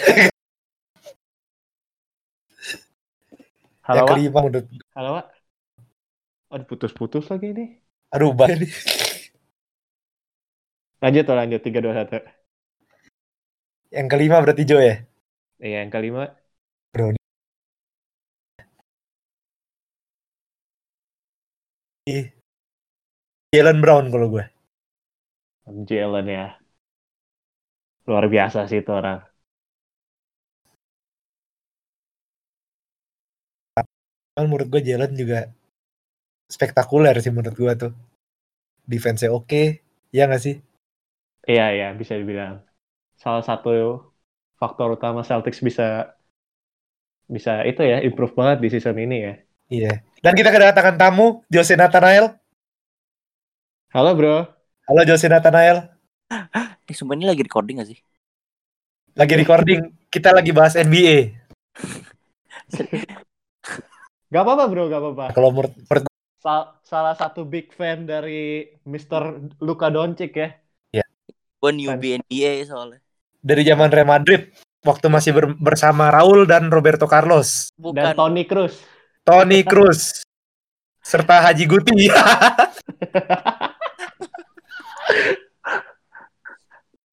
Halo, 3.82 4.00
yang 4.00 4.06
Wak? 4.08 4.20
kelima 4.20 4.38
menurut 4.44 4.66
Halo, 4.94 5.08
Wak? 5.16 5.33
Aduh, 6.54 6.66
putus-putus 6.70 7.26
lagi 7.34 7.50
nih. 7.50 7.68
aduh 8.14 8.30
nih. 8.30 8.70
Lanjut 11.02 11.22
tuh, 11.26 11.34
lanjut. 11.34 11.60
3, 11.66 11.78
2, 11.82 11.92
1. 11.98 12.16
Yang 13.90 14.06
kelima 14.06 14.36
berarti 14.38 14.62
Joe 14.62 14.82
ya. 14.86 14.96
Iya, 15.58 15.76
yang 15.82 15.90
kelima. 15.90 16.30
Jalen 23.50 23.78
Brown 23.82 24.14
kalau 24.14 24.30
gue. 24.30 24.44
Jalen 25.90 26.26
ya. 26.30 26.46
Luar 28.06 28.24
biasa 28.34 28.58
sih 28.70 28.78
itu 28.82 28.90
orang. 28.94 29.18
Kan 34.34 34.44
menurut 34.50 34.68
gue 34.70 34.82
Jalen 34.86 35.12
juga 35.18 35.50
spektakuler 36.48 37.16
sih 37.20 37.32
menurut 37.32 37.56
gue 37.56 37.72
tuh. 37.88 37.92
Defense-nya 38.84 39.32
oke, 39.32 39.80
ya 40.12 40.28
nggak 40.28 40.42
sih? 40.42 40.60
Iya, 41.48 41.72
iya, 41.72 41.88
bisa 41.96 42.16
dibilang. 42.16 42.60
Salah 43.16 43.40
satu 43.40 44.00
faktor 44.60 44.96
utama 44.96 45.24
Celtics 45.24 45.60
bisa 45.64 46.12
bisa 47.24 47.64
itu 47.64 47.80
ya, 47.80 48.04
improve 48.04 48.36
banget 48.36 48.60
di 48.60 48.68
season 48.68 48.96
ini 49.00 49.16
ya. 49.24 49.34
Iya. 49.72 49.92
Dan 50.20 50.36
kita 50.36 50.52
kedatangan 50.52 51.00
tamu, 51.00 51.40
Jose 51.48 51.72
Nathanael. 51.76 52.36
Halo, 53.96 54.12
bro. 54.12 54.44
Halo 54.84 55.02
Jose 55.08 55.28
Nathanael. 55.28 55.88
Eh, 56.84 56.92
sumpah 56.92 57.16
ini 57.16 57.24
lagi 57.24 57.40
recording 57.40 57.80
gak 57.80 57.88
sih? 57.88 57.96
Lagi 59.16 59.40
recording, 59.40 59.88
kita 60.12 60.36
lagi 60.36 60.52
bahas 60.52 60.76
NBA. 60.76 61.32
Gak 64.34 64.42
apa-apa, 64.42 64.68
bro, 64.68 64.90
gak 64.90 65.00
apa-apa. 65.00 65.24
Kalau 65.32 65.48
menurut, 65.54 65.72
menurut 65.78 66.04
Sa- 66.44 66.76
salah 66.84 67.16
satu 67.16 67.48
big 67.48 67.72
fan 67.72 68.04
dari 68.04 68.68
Mr. 68.84 69.40
Luka 69.64 69.88
Doncic 69.88 70.36
ya. 70.36 70.52
Gue 71.56 71.72
newbie 71.72 72.20
NBA 72.20 72.68
soalnya. 72.68 73.00
dari 73.40 73.64
zaman 73.64 73.88
Real 73.88 74.04
Madrid, 74.04 74.52
waktu 74.84 75.08
masih 75.08 75.32
ber- 75.32 75.56
bersama 75.56 76.12
Raul 76.12 76.44
dan 76.44 76.68
Roberto 76.68 77.08
Carlos, 77.08 77.72
Bukan. 77.76 78.12
Dan 78.12 78.12
Tony 78.12 78.44
Cruz. 78.44 78.84
Tony 79.24 79.64
Cruz, 79.64 80.20
serta 81.00 81.40
Haji 81.48 81.64
Guti. 81.64 82.08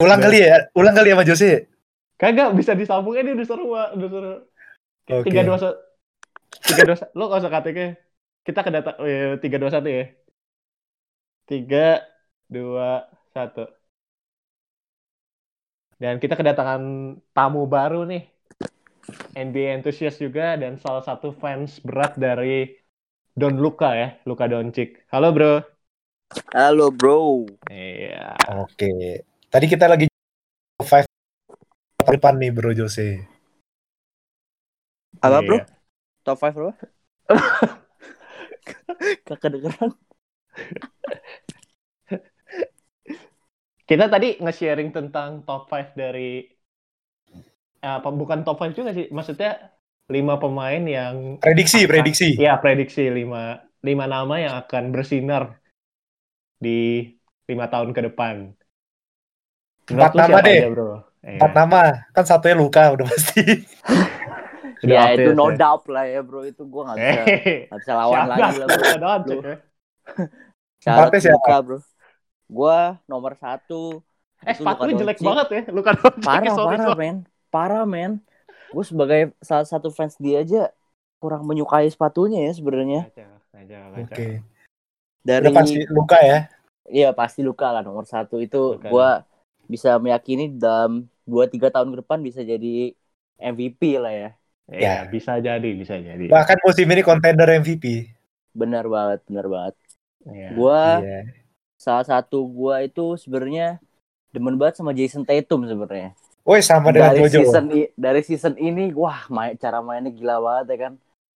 ulang 0.04 0.20
kali 0.20 0.44
ya, 0.44 0.68
ulang 0.76 0.96
kali 0.96 1.16
sama 1.16 1.24
Jose. 1.24 1.72
Kagak 2.20 2.52
bisa 2.56 2.76
disambung 2.76 3.16
ini 3.16 3.32
udah 3.32 3.48
seru, 3.48 3.72
udah 3.72 4.10
seru. 4.12 4.34
Oke. 5.08 5.32
Tiga 5.32 5.48
dua 5.48 5.56
satu. 5.56 5.80
Tiga 6.68 6.84
dua 6.84 6.98
satu. 7.00 7.12
Lo 7.16 7.32
gak 7.32 7.48
usah. 7.48 7.52
Kita 8.42 8.66
kedata 8.66 8.98
eh, 9.06 9.38
tiga 9.38 9.58
dua 9.62 9.70
satu 9.70 9.90
ya. 9.90 10.06
Tiga 11.46 12.02
dua 12.50 13.06
satu. 13.34 13.70
Dan 16.02 16.18
kita 16.18 16.34
kedatangan 16.34 16.82
tamu 17.38 17.70
baru 17.70 18.10
nih. 18.10 18.26
NBA 19.38 19.78
enthusiast 19.78 20.18
juga 20.18 20.58
dan 20.58 20.82
salah 20.82 21.06
satu 21.06 21.30
fans 21.38 21.78
berat 21.86 22.18
dari 22.18 22.74
Don 23.38 23.62
Luka 23.62 23.94
ya, 23.94 24.18
Luka 24.26 24.50
Doncic. 24.50 25.06
Halo 25.14 25.30
bro. 25.30 25.62
Halo 26.52 26.90
bro. 26.90 27.46
Iya. 27.70 28.34
Oke. 28.66 29.22
Tadi 29.52 29.66
kita 29.70 29.86
lagi 29.86 30.08
top 30.80 30.88
five 30.90 31.08
depan 32.10 32.40
nih 32.42 32.52
Bro 32.52 32.74
Jose. 32.74 33.24
Apa 35.22 35.40
Iya. 35.44 35.48
bro? 35.48 35.58
Top 36.26 36.38
5 36.42 36.56
bro? 36.56 36.72
Kakak 39.28 39.50
dengeran. 39.54 39.92
Kita 43.90 44.06
tadi 44.14 44.28
nge-sharing 44.44 44.90
tentang 44.96 45.30
top 45.48 45.62
5 45.68 45.88
dari 46.00 46.30
eh, 47.84 47.96
apa 48.00 48.10
bukan 48.20 48.40
top 48.46 48.58
5 48.62 48.78
juga 48.78 48.92
sih, 48.98 49.06
maksudnya 49.16 49.50
lima 50.12 50.36
pemain 50.42 50.84
yang 50.98 51.16
Prediksi, 51.40 51.88
prediksi. 51.88 52.28
ya 52.36 52.60
prediksi 52.60 53.08
lima 53.08 53.64
lima 53.88 54.06
nama 54.06 54.36
yang 54.44 54.54
akan 54.62 54.84
bersinar 54.94 55.44
di 56.62 57.10
lima 57.50 57.66
tahun 57.74 57.90
ke 57.96 58.02
depan. 58.12 58.36
Empat 59.92 60.12
lu 60.16 60.20
nama 60.22 60.40
deh. 60.46 60.60
aja, 60.62 60.70
bro? 60.72 60.90
Iya. 61.26 61.40
Empat 61.42 61.52
nama, 61.58 61.80
kan 62.16 62.24
satunya 62.28 62.56
Luka 62.56 62.84
udah 62.94 63.06
pasti. 63.10 63.42
Ya 64.82 65.14
itu 65.14 65.38
no 65.38 65.54
ya. 65.54 65.58
doubt 65.58 65.86
lah 65.90 66.06
ya 66.10 66.22
bro. 66.26 66.42
Itu 66.46 66.66
gue 66.66 66.82
gak 66.82 66.98
bisa, 66.98 67.22
Hehehe. 67.26 67.58
gak 67.70 67.80
bisa 67.86 67.94
lawan 67.94 68.22
lagi 68.30 68.58
lah 68.58 68.68
bro. 68.68 69.38
Ya. 70.82 70.98
Syarat? 70.98 71.14
Luka 71.14 71.56
bro. 71.62 71.78
Gue 72.50 72.80
nomor 73.06 73.38
satu. 73.38 74.02
Eh 74.42 74.58
Luka 74.58 74.90
jelek 74.90 75.20
banget 75.22 75.48
ya, 75.54 75.62
Luka 75.70 75.92
Doncic. 75.94 76.26
Parah, 76.26 76.54
parah 76.58 76.88
sorry. 76.90 76.98
men. 76.98 77.18
Parah 77.54 77.86
men. 77.86 78.12
Gue 78.74 78.82
sebagai 78.82 79.22
salah 79.46 79.70
satu 79.70 79.94
fans 79.94 80.18
dia 80.18 80.42
aja 80.42 80.74
kurang 81.22 81.46
menyukai 81.46 81.86
sepatunya 81.86 82.50
ya 82.50 82.52
sebenarnya. 82.58 83.02
Oke. 84.02 84.42
Dari 85.22 85.46
Udah 85.46 85.54
pasti 85.54 85.86
Luka 85.94 86.18
ya. 86.18 86.50
Iya 86.92 87.16
pasti 87.16 87.40
luka 87.40 87.72
lah 87.72 87.86
nomor 87.86 88.04
satu 88.04 88.42
itu 88.44 88.76
gua 88.92 89.24
bisa 89.72 89.96
meyakini 89.96 90.52
dalam 90.52 91.08
2-3 91.24 91.72
tahun 91.72 91.96
ke 91.96 91.98
depan 92.04 92.20
bisa 92.20 92.44
jadi 92.44 92.92
MVP 93.40 93.96
lah 93.96 94.12
ya. 94.12 94.30
Iya, 94.72 95.04
bisa 95.12 95.36
jadi, 95.44 95.70
bisa 95.76 96.00
jadi. 96.00 96.32
Bahkan 96.32 96.58
musim 96.64 96.88
ini 96.88 97.04
kontender 97.04 97.44
MVP. 97.60 98.08
Benar 98.56 98.88
banget, 98.88 99.20
benar 99.28 99.46
banget. 99.52 99.76
Iya. 100.24 100.50
Gua 100.56 101.04
Iya. 101.04 101.20
salah 101.76 102.06
satu 102.08 102.48
gua 102.48 102.80
itu 102.80 103.20
sebenarnya 103.20 103.84
demen 104.32 104.56
banget 104.56 104.80
sama 104.80 104.96
Jason 104.96 105.28
Tatum 105.28 105.68
sebenarnya. 105.68 106.16
Woi 106.48 106.64
sama 106.64 106.90
dengan 106.90 107.14
Dari 107.14 107.28
Jojo. 107.30 107.46
season 107.46 107.66
i- 107.70 107.92
dari 107.94 108.22
season 108.24 108.56
ini 108.58 108.96
wah 108.96 109.28
main, 109.30 109.54
cara 109.60 109.84
mainnya 109.84 110.10
gila 110.10 110.40
banget 110.40 110.66
ya 110.74 110.78
kan. 110.88 110.94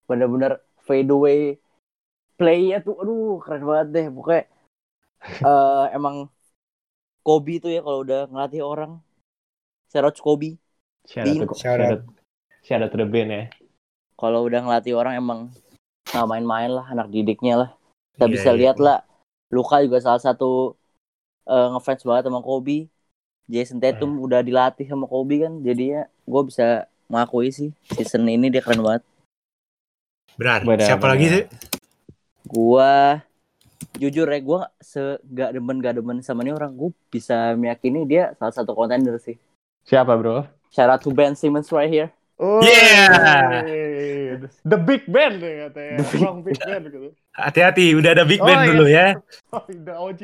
Bener-bener 0.07 0.63
fade 0.87 1.11
away 1.11 1.59
play-nya 2.39 2.83
tuh 2.83 2.99
aduh 3.03 3.39
keren 3.43 3.63
banget 3.63 3.89
deh 3.95 4.07
pokoknya 4.11 4.45
eh, 5.49 5.85
emang 5.95 6.29
Kobe 7.25 7.57
tuh 7.63 7.73
ya 7.73 7.81
kalau 7.81 8.05
udah 8.05 8.29
ngelatih 8.29 8.63
orang 8.63 9.01
out 9.95 10.19
Kobe 10.21 10.59
Shout 11.09 11.25
out 11.25 11.37
to- 11.47 11.57
Shout 11.57 11.79
shout 11.79 11.81
out- 11.81 12.05
out 12.73 12.91
to 12.91 12.97
the 12.97 13.07
ya. 13.07 13.43
kalau 14.17 14.47
udah 14.49 14.61
ngelatih 14.65 14.97
orang 14.97 15.15
emang 15.21 15.41
nggak 16.09 16.27
main-main 16.29 16.71
lah 16.71 16.87
anak 16.89 17.11
didiknya 17.11 17.55
lah 17.59 17.71
kita 18.17 18.25
Iya, 18.27 18.33
bisa 18.33 18.51
iya. 18.55 18.59
lihat 18.61 18.77
lah 18.81 18.99
Luka 19.53 19.83
juga 19.85 20.01
salah 20.01 20.23
satu 20.23 20.75
eh, 21.45 21.69
ngefans 21.75 22.03
banget 22.03 22.25
sama 22.27 22.41
Kobe 22.41 22.89
Jason 23.45 23.77
Tatum 23.77 24.17
Hmm. 24.17 24.25
udah 24.25 24.41
dilatih 24.41 24.89
sama 24.89 25.05
Kobe 25.05 25.45
kan 25.45 25.61
jadinya 25.61 26.09
gue 26.25 26.43
bisa 26.49 26.89
mengakui 27.13 27.53
sih 27.53 27.71
season 27.93 28.25
ini 28.25 28.49
dia 28.49 28.65
keren 28.65 28.81
banget 28.81 29.03
Benar. 30.35 30.67
Benar, 30.67 30.83
Siapa 30.83 31.05
benar. 31.05 31.15
Lagi 31.15 31.27
sih? 31.31 31.45
gua 32.45 33.23
jujur 33.97 34.27
ya 34.27 34.41
gue 34.41 34.61
se 34.81 35.01
gak 35.23 35.55
demen 35.55 35.79
gak 35.79 35.97
demen 36.01 36.19
sama 36.21 36.43
ini 36.43 36.51
orang 36.51 36.73
gue 36.73 36.91
bisa 37.09 37.53
meyakini 37.55 38.05
dia 38.05 38.33
salah 38.37 38.51
satu 38.51 38.73
kontender 38.73 39.17
sih 39.19 39.37
Siapa, 39.85 40.17
bro? 40.17 40.49
shout 40.73 40.89
out 40.89 41.01
to 41.01 41.13
Ben 41.13 41.37
Simmons 41.37 41.69
right 41.71 41.89
here 41.89 42.09
Oh, 42.35 42.59
Yeah! 42.59 43.63
The 44.67 44.75
Big 44.77 45.07
Ben 45.07 45.39
ya 45.39 45.71
katanya. 45.71 46.03
The 46.03 46.07
Big 46.11 46.21
Orang 46.21 46.41
Big 46.43 46.59
Ben 46.59 46.83
gitu. 46.91 47.09
Hati-hati, 47.31 47.95
udah 47.95 48.11
ada 48.11 48.25
Big 48.27 48.43
Oh, 48.43 48.47
Ben 48.47 48.59
iya. 48.59 48.67
dulu 48.67 48.85
ya. 48.91 49.07
Oh, 49.55 49.63
The 49.65 49.95
OG. 49.95 50.23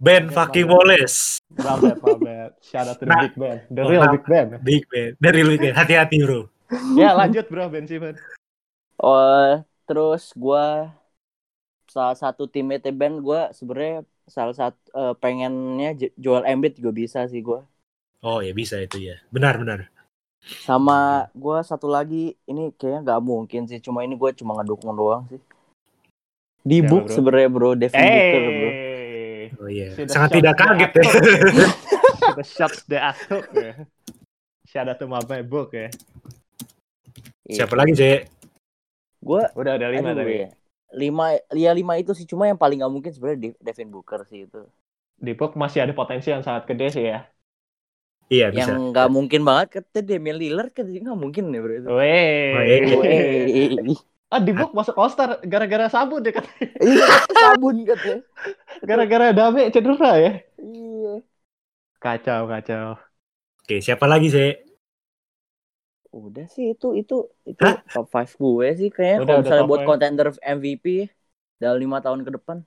Ben 0.00 0.26
Oke, 0.26 0.34
fucking. 0.34 0.66
Wallace. 0.66 1.38
My 1.54 1.76
bad, 1.76 1.98
my 2.00 2.16
bad. 2.16 2.50
Shout 2.58 2.88
out 2.88 2.98
to 2.98 3.04
the 3.04 3.12
Nah. 3.12 3.20
Big 3.22 3.34
Ben. 3.36 3.56
The 3.68 3.82
real 3.84 4.02
nah. 4.02 4.10
Big 4.10 4.24
Ben. 4.26 4.46
Big 4.60 4.82
Ben. 4.88 5.10
Dari 5.16 5.40
Big 5.44 5.60
Ben. 5.60 5.74
Hati-hati 5.76 6.16
bro. 6.18 6.48
Ya, 6.96 7.12
lanjut 7.12 7.46
bro, 7.46 7.68
Ben 7.68 7.86
Simmons. 7.86 8.18
Oh, 8.96 9.60
terus 9.84 10.34
gua 10.34 10.90
salah 11.86 12.14
satu 12.14 12.46
teammate 12.46 12.90
band 12.90 13.18
gua 13.18 13.50
sebenarnya 13.50 14.02
salah 14.24 14.54
satu 14.54 14.78
eh, 14.90 15.14
pengennya 15.16 15.90
J- 15.94 16.14
Joel 16.14 16.46
Embiid 16.46 16.78
juga 16.78 16.90
bisa 16.90 17.26
sih 17.26 17.38
gua. 17.38 17.66
Oh 18.20 18.38
ya 18.40 18.50
bisa 18.52 18.78
itu 18.78 18.98
ya. 19.00 19.18
Benar 19.28 19.58
benar. 19.58 19.90
Sama 20.40 21.28
gua 21.36 21.60
satu 21.60 21.86
lagi 21.86 22.34
ini 22.48 22.72
kayaknya 22.74 23.00
nggak 23.04 23.20
mungkin 23.22 23.68
sih. 23.68 23.78
Cuma 23.78 24.02
ini 24.04 24.16
gua 24.16 24.32
cuma 24.32 24.56
ngedukung 24.60 24.96
doang 24.96 25.28
sih. 25.28 25.40
Di 26.60 26.84
Siapa, 26.84 26.88
book 26.92 27.04
sebenarnya 27.08 27.48
bro, 27.48 27.70
Devin 27.72 28.00
Booker 28.00 28.40
bro. 28.52 28.70
Oh 29.60 29.68
iya. 29.68 29.88
Sudah 29.92 30.12
Sangat 30.12 30.30
tidak 30.36 30.54
the 30.56 30.60
kaget 30.64 30.90
ya. 30.92 31.04
Sudah 32.20 32.46
shot 32.46 32.74
the 32.88 32.98
atom 33.00 33.42
ya. 33.56 33.72
Shout 34.68 34.86
out 34.88 34.98
to 35.00 35.08
my 35.08 35.42
book 35.42 35.72
ya. 35.74 35.88
Siapa 37.50 37.74
lagi 37.74 37.92
sih? 37.96 38.24
Gua 39.20 39.50
Udah 39.52 39.76
ada 39.76 39.92
lima 39.92 40.16
tadi. 40.16 40.46
ya. 40.46 40.48
Lima, 40.90 41.38
ya 41.54 41.70
lima 41.70 41.94
itu 42.02 42.10
sih 42.18 42.26
cuma 42.26 42.50
yang 42.50 42.58
paling 42.58 42.82
nggak 42.82 42.92
mungkin 42.92 43.10
sebenarnya 43.14 43.38
De- 43.50 43.60
Devin 43.62 43.90
Booker 43.94 44.26
sih 44.26 44.46
itu. 44.46 44.62
Di 45.20 45.36
book 45.36 45.54
masih 45.54 45.84
ada 45.84 45.92
potensi 45.94 46.32
yang 46.32 46.42
sangat 46.42 46.66
gede 46.66 46.86
sih 46.90 47.04
ya. 47.10 47.26
Iya 48.30 48.46
bisa. 48.54 48.78
Yang 48.78 48.94
nggak 48.94 49.08
mungkin 49.10 49.40
banget 49.42 49.66
kata 49.82 49.98
Damian 50.06 50.38
Lillard 50.38 50.70
kan 50.70 50.86
nggak 50.86 51.18
mungkin 51.18 51.50
ya 51.50 51.58
bro 51.58 51.74
itu. 51.74 51.88
Weh. 51.90 52.54
Ah 54.30 54.38
di 54.38 54.54
book 54.54 54.70
masuk 54.70 54.94
All 54.94 55.10
Star 55.10 55.42
gara-gara 55.42 55.90
sabun 55.90 56.22
ya 56.22 56.30
katanya. 56.30 56.66
Iya, 56.86 57.06
sabun 57.34 57.76
katanya. 57.82 58.22
Gara-gara 58.86 59.26
Dame 59.34 59.62
cedera 59.74 60.10
ya. 60.22 60.32
Iya. 60.62 61.14
Kacau 61.98 62.46
kacau. 62.46 62.86
Oke 63.66 63.82
siapa 63.82 64.06
lagi 64.06 64.30
sih? 64.30 64.50
Udah 66.10 66.46
sih 66.50 66.74
itu 66.74 66.94
itu 66.94 67.14
itu 67.46 67.62
Hah? 67.62 67.82
top 67.94 68.06
5 68.10 68.34
gue 68.38 68.68
sih 68.78 68.88
kayaknya 68.94 69.18
Udah, 69.18 69.26
kalau 69.26 69.38
udah 69.38 69.42
misalnya 69.42 69.66
buat 69.70 69.82
contender 69.86 70.26
MVP 70.42 70.86
dalam 71.58 71.78
lima 71.82 71.98
tahun 72.02 72.20
ke 72.26 72.30
depan. 72.38 72.58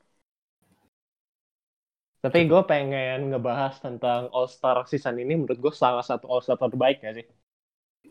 Tapi 2.23 2.47
gue 2.47 2.61
pengen 2.63 3.35
ngebahas 3.35 3.83
tentang 3.83 4.31
All 4.31 4.47
Star 4.47 4.87
season 4.87 5.19
ini 5.19 5.35
menurut 5.35 5.59
gue 5.59 5.73
salah 5.75 5.99
satu 6.01 6.23
All 6.25 6.39
Star 6.39 6.55
terbaik 6.55 7.03
ya 7.03 7.11
sih. 7.11 7.27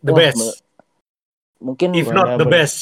The 0.04 0.12
Wah, 0.12 0.18
best. 0.20 0.60
Mungkin 1.58 1.94
If 1.94 2.10
not 2.10 2.36
the 2.36 2.44
bener-bener. 2.44 2.52
best. 2.52 2.78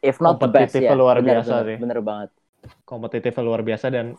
if 0.00 0.16
not 0.16 0.40
the 0.40 0.48
best 0.48 0.72
kompetitifnya 0.72 0.88
ya. 0.88 0.96
luar 0.96 1.16
Bener, 1.20 1.28
biasa 1.44 1.52
bener, 1.52 1.66
sih. 1.68 1.76
Bener 1.76 1.98
banget. 2.00 2.30
Kompetitif 2.88 3.32
luar 3.38 3.60
biasa 3.60 3.86
dan 3.92 4.16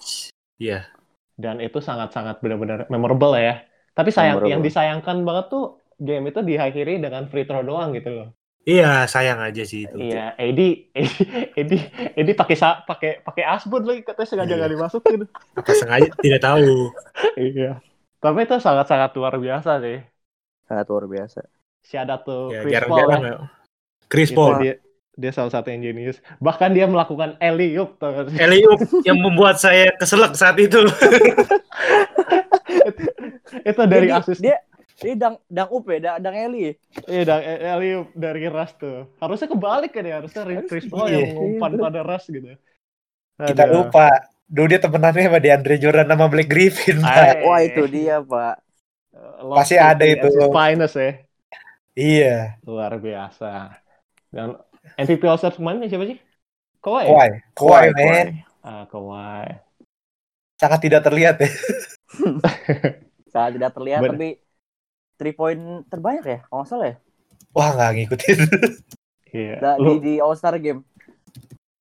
Iya. 0.55 0.85
dan 1.33 1.57
itu 1.57 1.81
sangat-sangat 1.81 2.37
benar-benar 2.37 2.85
memorable 2.85 3.33
ya. 3.33 3.65
Tapi 3.91 4.13
sayang 4.13 4.37
Memorable. 4.37 4.51
yang 4.53 4.61
disayangkan 4.61 5.17
banget 5.25 5.45
tuh 5.49 5.65
game 5.97 6.29
itu 6.29 6.39
diakhiri 6.39 7.01
dengan 7.01 7.25
free 7.25 7.49
throw 7.49 7.65
doang 7.65 7.97
gitu 7.97 8.13
loh. 8.13 8.27
Iya 8.61 9.09
sayang 9.09 9.41
aja 9.41 9.65
sih 9.65 9.89
itu. 9.89 9.97
Iya, 9.97 10.37
Edi, 10.37 10.85
Edi, 10.93 11.17
Edi, 11.57 11.77
Edi 12.13 12.31
pakai 12.31 12.53
sa- 12.53 12.85
pakai 12.85 13.19
pakai 13.19 13.41
asbun 13.43 13.81
lagi 13.81 14.05
katanya 14.05 14.29
sengaja 14.29 14.47
Iya. 14.47 14.59
nggak 14.61 14.71
dimasukin. 14.71 15.19
Apa 15.57 15.71
sengaja 15.73 16.09
tidak 16.15 16.41
tahu. 16.41 16.93
iya. 17.35 17.81
Tapi 18.21 18.37
itu 18.45 18.55
sangat-sangat 18.55 19.17
luar 19.17 19.33
biasa 19.35 19.81
sih. 19.81 19.97
Sangat 20.69 20.85
luar 20.87 21.05
biasa. 21.05 21.41
Shout 21.81 22.05
out 22.05 22.21
to 22.21 22.53
Ya, 22.53 22.61
Chris 22.61 22.85
Paul 22.85 23.01
ya. 23.01 23.17
ya. 23.17 23.35
Chris 24.05 24.29
Itu 24.29 24.37
Paul. 24.37 24.53
dia, 24.61 24.73
dia 25.17 25.31
salah 25.33 25.49
satu 25.49 25.67
yang 25.67 25.81
jenius. 25.81 26.21
Bahkan 26.37 26.69
dia 26.71 26.85
melakukan 26.85 27.41
sih? 28.29 28.37
Eliup 28.37 28.77
yang 29.09 29.17
membuat 29.17 29.57
saya 29.57 29.89
keselak 29.97 30.37
saat 30.37 30.61
itu. 30.61 30.85
itu 33.61 33.81
dari 33.85 34.07
dia, 34.07 34.21
asis 34.21 34.37
dia 34.37 34.57
dia 35.01 35.13
dang 35.17 35.35
dang 35.49 35.69
up 35.73 35.85
ya, 35.89 35.97
dang, 35.97 36.17
dang 36.21 36.35
Eli. 36.37 36.77
Iya, 37.09 37.21
da- 37.25 37.41
alley 37.73 37.97
oop 37.97 38.13
dari 38.13 38.45
Ras 38.45 38.77
tuh. 38.77 39.09
Harusnya 39.17 39.49
kebalik 39.49 39.91
kan 39.91 40.05
ya, 40.05 40.21
harusnya 40.21 40.45
Harus- 40.45 40.69
Chris 40.69 40.85
Paul 40.85 41.09
iya. 41.09 41.25
yang 41.25 41.33
ngumpan 41.35 41.71
pada 41.75 42.01
Ras 42.05 42.29
gitu. 42.29 42.53
Kita 43.41 43.65
Aduh. 43.65 43.89
lupa. 43.89 44.07
Dulu 44.51 44.67
dia 44.67 44.83
temenannya 44.83 45.31
sama 45.31 45.39
DeAndre 45.39 45.75
Jordan 45.79 46.07
sama 46.11 46.27
Blake 46.27 46.51
Griffin. 46.51 46.99
Pak. 46.99 47.15
Ay. 47.15 47.41
Wah 47.47 47.59
itu 47.63 47.83
dia 47.87 48.19
pak. 48.19 48.55
Lost 49.41 49.57
Pasti 49.63 49.75
ada 49.79 50.03
City 50.03 50.19
itu. 50.19 50.27
finest 50.51 50.95
ya. 50.99 51.11
Iya. 51.95 52.35
Luar 52.67 52.91
biasa. 52.99 53.79
Dan 54.27 54.59
MVP 54.99 55.23
All 55.23 55.39
Star 55.39 55.55
kemarin 55.55 55.87
siapa 55.87 56.03
sih? 56.03 56.19
Kawhi. 56.83 57.07
Kawhi. 57.07 57.29
Kawhi, 57.55 57.87
man. 57.95 58.27
Ah, 58.59 58.83
Kawhi. 58.91 59.55
Sangat 60.59 60.79
tidak 60.83 61.01
terlihat 61.01 61.39
ya. 61.41 61.49
Sangat 63.33 63.51
tidak 63.55 63.71
terlihat 63.71 63.99
Bener. 64.03 64.13
tapi 64.19 64.29
three 65.21 65.37
point 65.37 65.85
terbanyak 65.85 66.25
ya, 66.25 66.39
kalau 66.49 66.65
nggak 66.65 66.69
salah 66.73 66.87
ya. 66.89 66.95
Wah 67.53 67.69
nggak 67.77 67.91
ngikutin. 67.93 68.39
Iya. 69.31 69.55
Da- 69.63 69.79
Lu, 69.79 69.95
di, 69.95 70.03
di 70.03 70.13
All 70.19 70.35
Star 70.35 70.59
Game. 70.59 70.83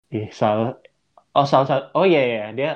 ih, 0.08 0.32
salah. 0.32 0.80
Oh, 1.36 1.44
salah 1.44 1.66
satu. 1.68 1.84
Oh 1.92 2.08
iya 2.08 2.22
iya, 2.24 2.44
dia 2.56 2.70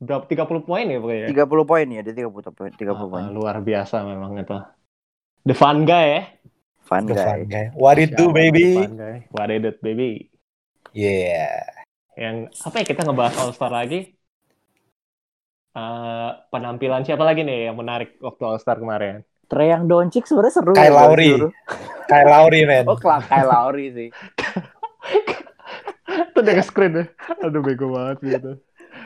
berapa 0.00 0.24
30 0.24 0.64
poin 0.64 0.88
ya 0.88 0.96
pokoknya. 0.96 1.28
30 1.28 1.68
poin 1.68 1.86
ya, 1.92 2.00
dia 2.00 2.14
30 2.16 2.32
poin, 2.56 2.70
30 2.72 2.88
Ah, 2.88 3.04
poin. 3.04 3.24
luar 3.28 3.60
biasa 3.60 4.00
memang 4.00 4.40
itu. 4.40 4.56
The 5.44 5.52
fun 5.52 5.84
guy 5.84 6.06
ya. 6.08 6.22
Fun 6.88 7.04
The 7.04 7.20
fun 7.20 7.44
guy. 7.44 7.52
guy. 7.52 7.66
What 7.76 8.00
it 8.00 8.16
do 8.16 8.32
baby? 8.32 8.80
the 8.80 8.88
fun 8.88 8.96
guy. 8.96 9.16
What 9.28 9.52
it 9.52 9.60
do, 9.60 9.70
baby. 9.84 10.32
Yeah. 10.96 11.60
Yang 12.16 12.54
apa 12.64 12.80
ya 12.80 12.84
kita 12.88 13.04
ngebahas 13.04 13.34
All 13.44 13.52
Star 13.52 13.76
lagi? 13.76 14.08
Eh, 15.74 16.30
penampilan 16.48 17.02
siapa 17.04 17.26
lagi 17.26 17.42
nih 17.42 17.68
yang 17.68 17.76
menarik 17.76 18.16
waktu 18.24 18.42
All 18.46 18.56
Star 18.56 18.80
kemarin? 18.80 19.20
Treyang 19.46 19.88
Doncic 19.88 20.26
sebenarnya 20.26 20.54
seru. 20.54 20.72
Kyle 20.72 20.88
ya, 20.88 20.92
Lowry. 20.92 21.32
Kyle 22.10 22.28
Lowry 22.28 22.60
man. 22.68 22.84
Oh, 22.88 22.98
Kyle 22.98 23.22
Kyle 23.24 23.48
Lowry 23.48 23.86
sih. 23.92 24.08
Itu 26.30 26.38
udah 26.40 26.64
screen 26.64 26.92
ya. 27.00 27.04
Aduh 27.42 27.62
bego 27.64 27.92
banget 27.92 28.18
gitu. 28.22 28.52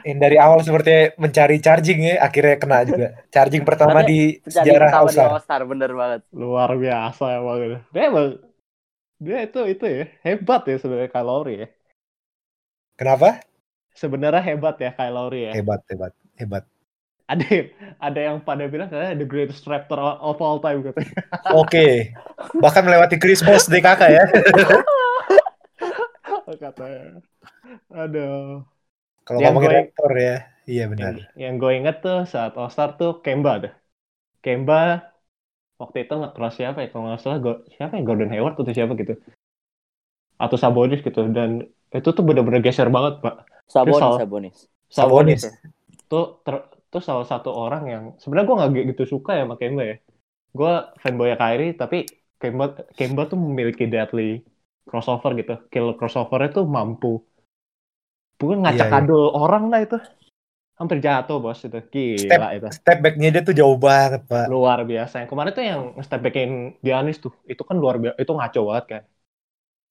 Yang 0.07 0.19
dari 0.23 0.37
awal 0.39 0.61
seperti 0.63 1.19
mencari 1.19 1.57
charging 1.59 2.01
ya, 2.07 2.15
akhirnya 2.23 2.57
kena 2.61 2.79
juga. 2.87 3.09
Charging 3.35 3.65
pertama 3.67 4.07
di 4.07 4.39
sejarah 4.47 4.93
pertama 4.93 5.03
All 5.03 5.09
di 5.09 5.15
Star. 5.15 5.31
All 5.31 5.43
Star 5.43 5.63
bener 5.67 5.91
banget. 5.95 6.21
Luar 6.31 6.71
biasa 6.79 7.25
emang. 7.41 7.57
gitu. 7.59 7.77
Dia 7.91 8.03
emang 8.09 8.27
dia 9.19 9.39
itu 9.43 9.61
itu 9.67 9.83
ya 9.83 10.07
hebat 10.23 10.63
ya 10.63 10.77
sebenarnya 10.79 11.11
Kyle 11.11 11.27
Lowry 11.27 11.55
ya. 11.67 11.69
Kenapa? 12.99 13.43
Sebenarnya 13.95 14.43
hebat 14.43 14.77
ya 14.79 14.91
Kyle 14.95 15.15
Lowry 15.15 15.51
ya. 15.51 15.53
Hebat, 15.59 15.83
hebat, 15.91 16.13
hebat. 16.39 16.65
Ada 17.29 17.45
yang- 17.45 17.71
ada 18.01 18.21
yang 18.25 18.37
pada 18.41 18.65
bilang 18.67 18.89
katanya 18.89 19.13
the 19.15 19.29
greatest 19.29 19.69
raptor 19.69 20.01
of 20.01 20.41
all 20.41 20.59
time 20.59 20.81
katanya. 20.81 21.13
Oke. 21.53 22.17
Bahkan 22.57 22.83
melewati 22.83 23.21
Chris 23.21 23.45
Paul 23.45 23.61
DKK 23.61 24.03
ya. 24.09 24.25
katanya. 26.49 27.21
Aduh. 27.93 28.65
Kalau 29.23 29.39
Yang 29.39 29.53
ngomongin 29.53 29.69
gue- 29.93 30.17
ya. 30.17 30.37
Iya 30.65 30.85
benar. 30.89 31.13
Yang, 31.17 31.29
yang 31.37 31.55
gue 31.57 31.73
inget 31.75 31.97
tuh 32.01 32.19
saat 32.25 32.53
All 32.57 32.69
Star 32.69 32.97
tuh 32.97 33.21
Kemba 33.21 33.61
tuh. 33.61 33.73
Kemba 34.41 35.13
waktu 35.77 36.05
itu 36.05 36.13
nge-cross 36.17 36.57
siapa 36.57 36.85
ya? 36.85 36.89
Kalau 36.89 37.09
nggak 37.09 37.21
salah 37.21 37.39
Go- 37.41 37.65
siapa 37.73 37.97
ya? 37.97 38.03
Gordon 38.05 38.33
Hayward 38.33 38.57
atau 38.57 38.73
siapa 38.73 38.93
gitu. 38.97 39.17
Atau 40.41 40.57
Sabonis 40.57 41.01
gitu. 41.01 41.25
Dan 41.29 41.65
itu 41.93 42.09
tuh 42.09 42.25
bener-bener 42.25 42.61
geser 42.61 42.89
banget, 42.89 43.21
Pak. 43.21 43.49
Sabonis, 43.69 44.01
salah. 44.01 44.19
Sabonis. 44.21 44.57
Sabonis. 44.89 45.43
tuh 46.09 46.41
ter, 46.41 46.65
tuh 46.93 47.03
salah 47.05 47.27
satu 47.29 47.51
orang 47.53 47.83
yang 47.93 48.05
sebenarnya 48.21 48.47
gue 48.49 48.57
nggak 48.59 48.73
gitu 48.97 49.05
suka 49.19 49.31
ya 49.39 49.45
sama 49.45 49.57
Kemba 49.61 49.83
ya. 49.85 49.97
Gue 50.59 50.73
fanboy 51.03 51.33
Kyrie 51.37 51.77
tapi 51.77 52.09
Kemba 52.41 52.65
Kemba 52.97 53.23
tuh 53.31 53.39
memiliki 53.39 53.85
deadly 53.87 54.43
crossover 54.89 55.37
gitu. 55.37 55.55
Kill 55.73 55.95
crossovernya 55.99 56.51
tuh 56.57 56.65
mampu. 56.65 57.21
Bukan 58.39 58.63
ngacak 58.63 58.79
Iya, 58.79 58.85
iya. 58.87 58.95
kadul 58.95 59.25
orang 59.35 59.65
lah 59.69 59.81
itu. 59.83 59.99
Hampir 60.79 61.03
jatuh 61.03 61.43
bos 61.43 61.59
itu. 61.67 61.79
Gila 61.91 62.55
itu. 62.55 62.71
Step 62.71 62.99
back-nya 63.03 63.29
dia 63.35 63.43
tuh 63.43 63.51
jauh 63.51 63.75
banget, 63.75 64.23
Pak. 64.31 64.47
Luar 64.47 64.87
biasa. 64.87 65.27
Yang 65.27 65.29
kemarin 65.35 65.51
tuh 65.59 65.65
yang 65.67 65.81
step 66.07 66.21
backin 66.23 66.79
Giannis 66.87 67.19
tuh. 67.19 67.35
Itu 67.51 67.67
kan 67.67 67.77
luar 67.83 67.99
biasa. 67.99 68.15
Itu 68.23 68.33
ngaco 68.39 68.61
banget 68.63 68.85
kan. 68.87 69.03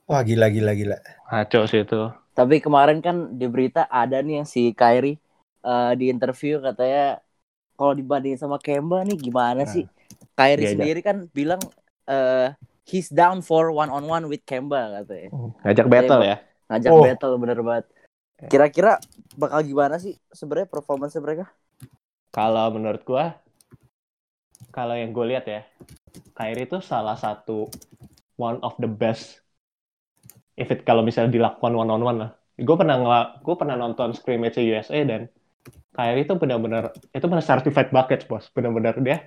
Wah, 0.07 0.23
gila 0.23 0.47
gila 0.47 0.71
gila. 0.79 0.97
Ngaco 1.27 1.59
sih 1.67 1.83
itu. 1.83 2.01
Tapi 2.31 2.55
kemarin 2.63 3.03
kan 3.03 3.35
di 3.35 3.45
berita 3.51 3.83
ada 3.91 4.23
nih 4.23 4.39
yang 4.39 4.47
si 4.47 4.71
Kyrie 4.71 5.19
eh, 5.67 5.91
di 5.99 6.05
interview 6.07 6.63
katanya 6.63 7.19
kalau 7.77 7.93
dibandingin 7.93 8.39
sama 8.39 8.57
Kemba 8.57 9.03
nih 9.03 9.19
gimana 9.19 9.61
Nah, 9.61 9.69
sih? 9.69 9.83
Kyrie 10.33 10.63
iya, 10.63 10.65
iya. 10.65 10.73
sendiri 10.73 10.99
kan 11.03 11.27
bilang 11.35 11.61
eh 12.07 12.55
he's 12.87 13.11
down 13.11 13.43
for 13.43 13.69
one 13.69 13.91
on 13.91 14.07
one 14.07 14.25
with 14.31 14.41
Kemba 14.47 15.03
katanya. 15.03 15.29
Ngajak 15.67 15.87
battle 15.91 16.21
ya. 16.23 16.37
Ngajak 16.71 16.91
Oh. 16.91 17.03
battle 17.03 17.33
bener 17.37 17.59
banget. 17.61 17.85
Kira-kira 18.47 19.01
bakal 19.33 19.65
gimana 19.65 19.97
sih 19.97 20.15
sebenarnya 20.29 20.69
performance 20.69 21.17
mereka? 21.17 21.49
Kalau 22.29 22.69
menurut 22.69 23.01
gua, 23.01 23.33
kalau 24.69 24.93
yang 24.93 25.09
gue 25.09 25.25
lihat 25.25 25.45
ya, 25.49 25.61
Kyrie 26.37 26.69
itu 26.69 26.77
salah 26.85 27.17
satu 27.17 27.65
one 28.37 28.61
of 28.61 28.77
the 28.77 28.85
best. 28.85 29.41
If 30.53 30.69
it 30.69 30.85
kalau 30.85 31.01
misalnya 31.01 31.33
dilakukan 31.33 31.73
one 31.73 31.89
on 31.89 32.01
one 32.01 32.17
lah. 32.21 32.31
Gue 32.57 32.77
pernah 32.77 32.97
gue 33.41 33.55
pernah 33.57 33.73
nonton 33.77 34.13
scrimmage 34.13 34.57
USA 34.61 35.01
dan 35.01 35.29
Kyrie 35.97 36.23
itu 36.25 36.33
benar-benar 36.41 36.83
itu 37.17 37.25
benar 37.31 37.43
certified 37.51 37.89
buckets 37.95 38.25
bos, 38.29 38.45
benar-benar 38.55 38.93
dia 39.07 39.17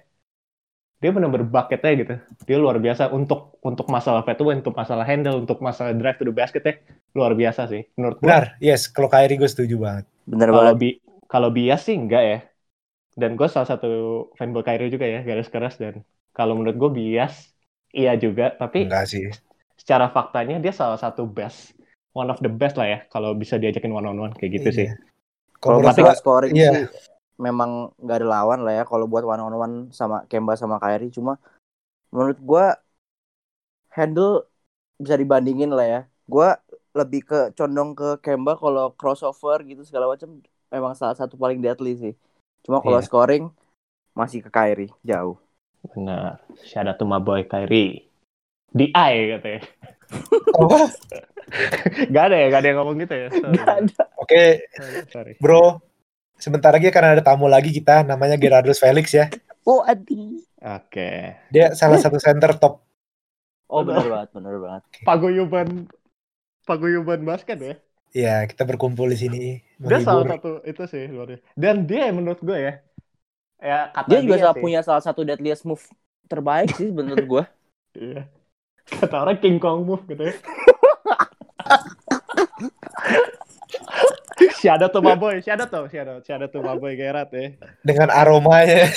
dia 1.02 1.10
benar-benar 1.16 1.48
bucketnya 1.54 1.90
gitu. 2.00 2.14
Dia 2.48 2.56
luar 2.60 2.76
biasa 2.84 3.04
untuk 3.18 3.56
untuk 3.64 3.86
masalah 3.94 4.20
fadeaway, 4.26 4.54
untuk 4.60 4.74
masalah 4.76 5.04
handle, 5.10 5.36
untuk 5.42 5.58
masalah 5.66 5.92
drive 5.96 6.18
to 6.20 6.24
the 6.28 6.34
basket 6.40 6.62
ya 6.68 6.74
luar 7.16 7.32
biasa 7.40 7.62
sih 7.72 7.82
menurut 7.96 8.18
gue. 8.20 8.28
Benar, 8.28 8.44
yes. 8.60 8.82
Kalau 8.92 9.08
Kyrie 9.08 9.38
gue 9.40 9.48
setuju 9.50 9.74
banget. 9.80 10.04
Bener 10.30 10.48
Kalau 10.52 10.72
banget. 10.72 10.76
bi 10.80 10.88
kalau 11.32 11.48
bias 11.56 11.80
sih 11.86 11.96
enggak 12.00 12.22
ya. 12.30 12.38
Dan 13.20 13.30
gue 13.38 13.48
salah 13.50 13.68
satu 13.72 13.88
fanboy 14.38 14.62
Kyrie 14.66 14.88
juga 14.94 15.06
ya, 15.14 15.20
garis 15.28 15.48
keras 15.52 15.74
dan 15.82 15.94
kalau 16.36 16.54
menurut 16.56 16.76
gue 16.82 16.90
bias 17.00 17.34
iya 17.98 18.12
juga, 18.24 18.44
tapi 18.60 18.78
Enggak 18.86 19.04
sih. 19.10 19.24
secara 19.80 20.06
faktanya 20.16 20.56
dia 20.64 20.72
salah 20.80 20.98
satu 21.04 21.22
best, 21.26 21.74
one 22.14 22.30
of 22.32 22.38
the 22.44 22.50
best 22.60 22.74
lah 22.80 22.86
ya 22.92 22.98
kalau 23.12 23.30
bisa 23.42 23.56
diajakin 23.62 23.92
one 23.92 24.06
on 24.10 24.18
one 24.20 24.34
kayak 24.38 24.52
gitu 24.62 24.68
Iya. 24.70 24.78
sih. 24.78 24.88
Kalau 25.60 25.78
masalah 25.84 26.16
scoring 26.16 26.56
iya. 26.56 26.72
sih 26.72 26.84
memang 27.40 27.88
nggak 27.96 28.16
ada 28.20 28.28
lawan 28.28 28.60
lah 28.68 28.74
ya 28.80 28.84
kalau 28.84 29.08
buat 29.08 29.24
one 29.24 29.40
on 29.40 29.56
one 29.56 29.76
sama 29.96 30.28
Kemba 30.28 30.60
sama 30.60 30.76
Kyrie 30.76 31.08
cuma 31.08 31.40
menurut 32.12 32.36
gua 32.44 32.76
handle 33.96 34.44
bisa 35.00 35.16
dibandingin 35.16 35.72
lah 35.72 35.86
ya. 35.88 36.00
Gua 36.28 36.60
lebih 36.92 37.24
ke 37.24 37.40
condong 37.56 37.96
ke 37.96 38.20
Kemba 38.20 38.60
kalau 38.60 38.92
crossover 38.94 39.64
gitu 39.64 39.82
segala 39.88 40.10
macam 40.10 40.38
memang 40.68 40.92
salah 40.94 41.16
satu 41.16 41.40
paling 41.40 41.58
deadly 41.58 41.96
sih. 41.96 42.14
Cuma 42.60 42.84
kalau 42.84 43.00
Iya. 43.00 43.08
scoring 43.08 43.44
masih 44.12 44.44
ke 44.44 44.50
Kyrie 44.52 44.92
jauh. 45.00 45.40
Benar. 45.96 46.44
Shout 46.60 46.86
out 46.86 47.00
to 47.00 47.08
my 47.08 47.18
boy 47.18 47.40
Kyrie. 47.48 48.04
Di 48.70 48.92
I 48.92 49.38
katanya. 49.38 49.64
apa? 50.60 50.78
Gak 52.10 52.24
ada 52.30 52.36
ya, 52.38 52.46
gak 52.50 52.60
ada 52.62 52.68
yang 52.70 52.78
ngomong 52.82 52.96
gitu 53.02 53.14
ya. 53.14 53.28
Sorry. 53.34 53.54
Nggak 53.54 53.68
ada. 53.82 54.02
Oke, 54.18 54.42
Sorry. 55.10 55.32
bro. 55.38 55.80
Sebentar 56.40 56.72
lagi 56.72 56.88
akan 56.88 57.04
ada 57.04 57.22
tamu 57.22 57.46
lagi 57.52 57.68
kita, 57.68 58.00
namanya 58.00 58.40
Gerardus 58.40 58.80
Felix 58.80 59.12
ya. 59.12 59.28
Oh 59.68 59.84
adi. 59.84 60.40
Oke. 60.60 61.36
Dia 61.52 61.76
salah 61.76 62.00
satu 62.00 62.16
center 62.16 62.56
top. 62.56 62.80
Oh 63.68 63.84
benar 63.84 64.08
banget, 64.08 64.28
benar 64.34 64.54
banget. 64.56 64.82
Paguyuban 65.04 65.68
paguyuban 66.64 67.20
basket 67.28 67.58
ya. 67.60 67.74
Ya, 68.10 68.42
kita 68.42 68.66
berkumpul 68.66 69.06
di 69.06 69.14
sini 69.14 69.42
Dia 69.78 70.02
salah 70.02 70.26
satu 70.26 70.64
itu 70.66 70.82
sih 70.90 71.06
luar 71.06 71.30
biasa. 71.36 71.44
Dan 71.54 71.86
dia 71.86 72.10
menurut 72.10 72.40
gue 72.42 72.58
ya. 72.58 72.72
Ya 73.60 73.78
kata 73.92 74.08
Dia 74.08 74.18
juga 74.24 74.36
salah 74.40 74.56
sih. 74.56 74.64
punya 74.64 74.80
salah 74.80 75.02
satu 75.04 75.20
deadliest 75.22 75.62
move 75.68 75.84
terbaik 76.26 76.72
sih 76.74 76.88
menurut 76.90 77.26
gua. 77.28 77.44
Iya. 77.90 78.22
Kata 78.88 79.16
orang 79.28 79.38
King 79.42 79.58
Kong 79.60 79.84
move 79.84 80.06
gitu 80.08 80.24
ya. 80.30 80.34
Out 84.60 84.92
to 84.92 85.00
my 85.00 85.16
boy, 85.16 85.40
out 85.40 85.68
tuh, 85.72 85.88
shout 85.88 86.08
out 86.40 86.52
to 86.52 86.60
my 86.60 86.76
boy 86.76 86.92
Gerard 86.96 87.32
ya. 87.32 87.56
dengan 87.84 88.08
aromanya. 88.12 88.88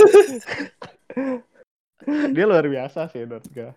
Dia 2.36 2.44
luar 2.44 2.68
biasa 2.68 3.08
sih 3.08 3.24
menurut 3.24 3.48
gue. 3.48 3.72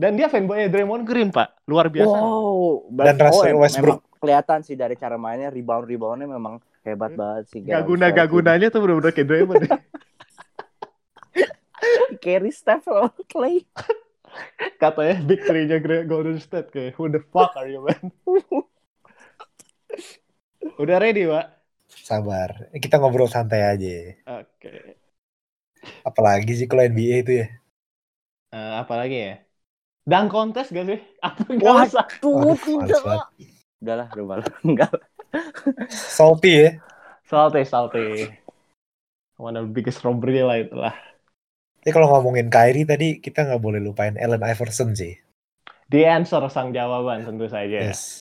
Dan 0.00 0.16
dia 0.16 0.32
fanboy 0.32 0.68
Draymond 0.72 1.04
Green, 1.04 1.28
Pak. 1.28 1.68
Luar 1.68 1.92
biasa. 1.92 2.08
Wow. 2.08 2.88
Dan 2.88 3.16
Russell 3.20 3.52
em- 3.52 3.60
Westbrook. 3.60 4.00
kelihatan 4.16 4.64
sih 4.64 4.80
dari 4.80 4.96
cara 4.96 5.20
mainnya 5.20 5.52
rebound 5.52 5.84
reboundnya 5.84 6.24
memang 6.24 6.56
hebat 6.88 7.12
banget 7.12 7.44
sih. 7.52 7.60
Gak 7.60 7.84
guna 7.84 8.08
gak 8.08 8.32
gunanya 8.32 8.72
tuh 8.72 8.80
bener-bener 8.80 9.12
kayak 9.12 9.28
Draymond. 9.28 9.62
ya. 9.68 9.76
Carry 12.24 12.48
Steph 12.48 12.88
lawan 12.88 13.12
Clay. 13.28 13.68
Katanya 14.82 15.16
big 15.24 15.40
three-nya 15.44 15.78
Golden 16.04 16.38
State 16.40 16.68
kayak 16.74 16.96
who 16.96 17.08
the 17.08 17.20
fuck 17.32 17.56
are 17.56 17.68
you 17.68 17.84
man? 17.84 18.12
Udah 20.82 20.96
ready, 21.00 21.24
Pak? 21.24 21.46
Sabar, 21.86 22.68
kita 22.82 23.00
ngobrol 23.00 23.30
santai 23.30 23.62
aja. 23.62 23.96
Oke. 24.26 24.98
Apalagi 26.08 26.52
sih 26.58 26.66
kalau 26.70 26.82
NBA 26.86 27.16
itu 27.22 27.32
ya. 27.42 27.46
Eh, 28.54 28.72
apa 28.82 28.94
lagi 28.96 29.16
ya? 29.26 29.34
Dunk 30.06 30.30
kontes 30.30 30.70
gak 30.70 30.86
sih? 30.86 31.00
Apa 31.26 31.42
gak 31.50 31.66
Wah, 31.66 31.82
usah? 31.82 32.06
tuh 32.22 32.54
tidak. 32.62 33.26
Udahlah, 33.82 34.06
udah 34.14 34.26
malah. 34.26 34.46
Enggak. 34.62 34.92
Salty 35.90 36.52
ya. 36.62 36.70
Salty, 37.26 37.64
salty. 37.64 38.30
One 39.36 39.58
of 39.58 39.68
the 39.68 39.72
biggest 39.74 40.00
robbery 40.06 40.40
lah 40.40 40.62
itulah. 40.62 40.94
Tapi 41.86 41.94
kalau 41.94 42.10
ngomongin 42.18 42.50
Kyrie 42.50 42.82
tadi 42.82 43.22
kita 43.22 43.46
nggak 43.46 43.62
boleh 43.62 43.78
lupain 43.78 44.18
Allen 44.18 44.42
Iverson 44.42 44.90
sih. 44.98 45.14
The 45.86 46.02
answer 46.02 46.42
sang 46.50 46.74
jawaban 46.74 47.22
tentu 47.22 47.46
saja. 47.46 47.78
Yes. 47.78 48.18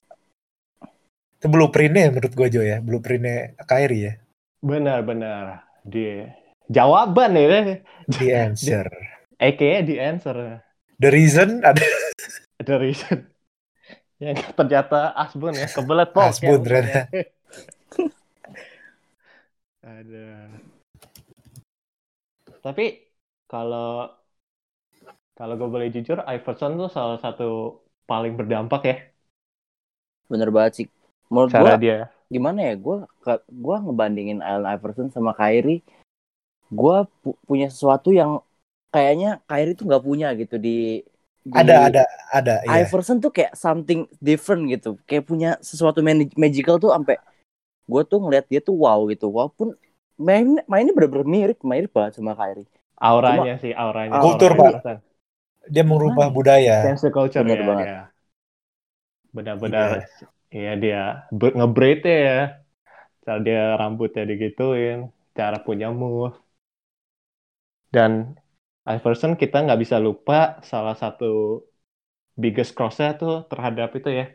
Itu 1.42 1.50
blueprintnya 1.50 2.14
menurut 2.14 2.30
gue 2.38 2.48
Jo 2.54 2.62
ya, 2.62 2.78
blueprintnya 2.78 3.58
Kyrie 3.66 4.02
ya. 4.06 4.14
Benar-benar. 4.62 5.66
Di 5.82 6.30
jawaban 6.70 7.34
ya. 7.34 7.82
The 8.06 8.28
answer. 8.38 8.86
AKA 9.42 9.82
the 9.82 9.98
answer. 9.98 10.62
The 11.02 11.10
reason 11.10 11.66
ada 11.66 11.82
The 12.70 12.78
reason. 12.78 13.34
Yang 14.22 14.46
ternyata 14.54 15.10
Asbun 15.18 15.58
ya, 15.58 15.66
kebelet 15.74 16.14
pok. 16.14 16.22
Asbun, 16.22 16.62
ya, 16.62 16.70
ternyata. 16.70 17.02
Ada. 19.82 20.30
Tapi 22.62 23.05
kalau 23.56 23.88
kalau 25.38 25.54
gue 25.60 25.70
boleh 25.76 25.90
jujur, 25.96 26.18
Iverson 26.36 26.72
tuh 26.80 26.90
salah 26.98 27.18
satu 27.24 27.44
paling 28.10 28.34
berdampak 28.40 28.82
ya. 28.90 28.96
Bener 30.32 30.50
banget 30.56 30.74
sih. 30.78 30.88
Menurut 31.32 31.52
Cara 31.54 31.64
gua 31.64 31.74
dia. 31.84 31.98
gimana 32.34 32.60
ya? 32.70 32.74
Gua 32.86 32.98
ke- 33.24 33.46
gua 33.66 33.78
ngebandingin 33.84 34.40
Allen 34.42 34.68
Iverson 34.76 35.08
sama 35.16 35.32
Kyrie. 35.40 35.82
Gua 36.80 37.06
pu- 37.22 37.38
punya 37.46 37.68
sesuatu 37.74 38.10
yang 38.10 38.42
kayaknya 38.94 39.30
Kyrie 39.50 39.76
tuh 39.78 39.86
nggak 39.90 40.04
punya 40.08 40.28
gitu 40.42 40.56
di, 40.66 41.04
di 41.46 41.60
ada 41.62 41.76
ada 41.90 42.04
ada 42.34 42.54
ya. 42.66 42.72
Iverson 42.82 43.18
tuh 43.24 43.32
kayak 43.36 43.54
something 43.54 44.10
different 44.24 44.66
gitu. 44.74 44.98
Kayak 45.06 45.24
punya 45.30 45.50
sesuatu 45.62 46.00
magical 46.40 46.76
tuh 46.82 46.92
sampai 46.96 47.16
gue 47.86 48.02
tuh 48.10 48.20
ngeliat 48.24 48.46
dia 48.50 48.62
tuh 48.64 48.74
wow 48.74 49.06
gitu. 49.14 49.30
Walaupun 49.30 49.78
main 50.18 50.48
mainnya 50.72 50.94
bener-bener 50.96 51.28
mirip, 51.28 51.60
mirip 51.62 51.92
banget 51.94 52.18
sama 52.18 52.34
Kyrie. 52.34 52.66
Auranya 53.10 53.52
sih, 53.62 53.72
auranya. 53.82 54.18
Kultur, 54.24 54.52
Auranya 54.52 54.56
Pak. 54.60 54.74
Dia 55.74 55.84
mengubah 55.86 56.28
Gimana? 56.28 56.36
budaya. 56.36 56.80
Cancel 56.82 57.12
culture 57.16 57.48
Bener 57.48 57.60
ya, 57.60 57.66
banget. 57.70 57.90
ya. 57.90 57.96
Benar-benar 59.36 59.92
Iya 60.56 60.70
dia 60.84 60.98
ber- 61.40 61.56
nge-braid 61.58 62.00
ya. 62.28 62.34
Cara 63.24 63.40
dia 63.48 63.60
rambutnya 63.82 64.24
digituin, 64.32 64.98
cara 65.38 65.58
punya 65.68 65.88
move. 66.02 66.34
Dan 67.96 68.12
Iverson 68.96 69.34
kita 69.42 69.58
nggak 69.66 69.80
bisa 69.84 69.98
lupa 70.06 70.62
salah 70.72 70.96
satu 71.02 71.26
biggest 72.44 72.72
cross-nya 72.78 73.10
tuh 73.22 73.34
terhadap 73.52 73.90
itu 74.00 74.10
ya. 74.20 74.26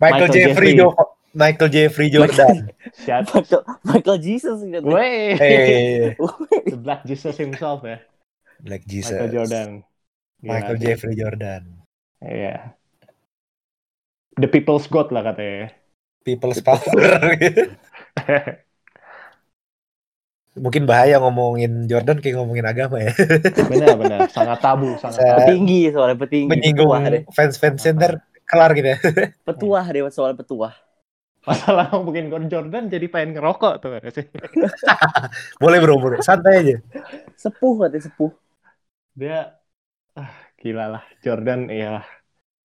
Michael, 0.00 0.28
Michael 0.28 0.40
Jeffrey, 0.42 0.74
Jeffrey. 0.74 0.96
Michael 1.34 1.68
Jeffrey 1.68 2.08
Jordan. 2.14 2.70
Michael, 3.10 3.62
Michael 3.82 4.18
Jesus 4.22 4.62
gitu. 4.62 4.86
Wey, 4.86 5.34
hey, 5.34 6.14
the 6.70 6.78
Black 6.78 7.02
Jesus 7.02 7.34
himself 7.34 7.82
ya, 7.82 7.98
Black 8.62 8.86
Jesus. 8.86 9.18
Michael 9.18 9.34
Jordan. 9.34 9.68
Gila 10.38 10.50
Michael. 10.54 10.78
Jeffrey 10.78 11.14
Jordan. 11.18 11.62
Iya. 12.22 12.78
The 14.38 14.46
people's 14.46 14.86
god 14.86 15.10
lah 15.10 15.26
katanya. 15.26 15.74
People's 16.22 16.62
power. 16.62 16.80
Mungkin 20.54 20.86
bahaya 20.86 21.18
ngomongin 21.18 21.90
Jordan 21.90 22.22
kayak 22.22 22.38
ngomongin 22.38 22.62
agama 22.62 23.02
ya. 23.02 23.10
Benar-benar 23.70 24.30
sangat 24.30 24.62
tabu, 24.62 24.94
sangat 25.02 25.18
Saya- 25.18 25.34
tabu. 25.34 25.50
Petinggi 25.50 25.90
soalnya 25.90 26.14
petinggi. 26.14 26.46
Menyinggung 26.46 26.94
Petuah 26.94 27.10
deh. 27.10 27.22
fans-fans 27.34 27.82
center 27.82 28.22
kelar 28.46 28.70
gitu 28.78 28.94
ya. 28.94 28.98
Petuah 29.42 29.84
deh 29.90 30.06
soal 30.14 30.38
petuah. 30.38 30.70
Masalah 31.44 31.92
ngomongin 31.92 32.32
Gordon 32.32 32.48
Jordan 32.48 32.88
jadi 32.88 33.04
pengen 33.12 33.36
ngerokok 33.36 33.74
tuh 33.84 34.00
sih. 34.08 34.24
Boleh 35.62 35.78
bro, 35.84 36.00
bro. 36.00 36.16
Santai 36.24 36.64
aja. 36.64 36.76
Sepuh 37.36 37.84
katanya 37.84 38.08
sepuh. 38.08 38.32
Dia 39.12 39.52
ah, 40.16 40.32
gila 40.56 40.98
lah 40.98 41.04
Jordan 41.20 41.68
ya 41.68 42.00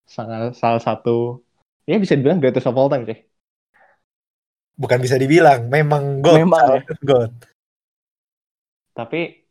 sangat 0.08 0.56
salah 0.58 0.82
satu 0.82 1.44
ya 1.86 2.00
bisa 2.00 2.16
dibilang 2.16 2.40
greatest 2.40 2.72
of 2.72 2.80
all 2.80 2.88
time 2.88 3.04
sih. 3.04 3.20
Bukan 4.80 5.04
bisa 5.04 5.20
dibilang, 5.20 5.68
memang 5.68 6.24
God. 6.24 6.40
Memang 6.40 6.64
ya. 6.80 6.82
God. 7.04 7.32
Tapi 8.96 9.44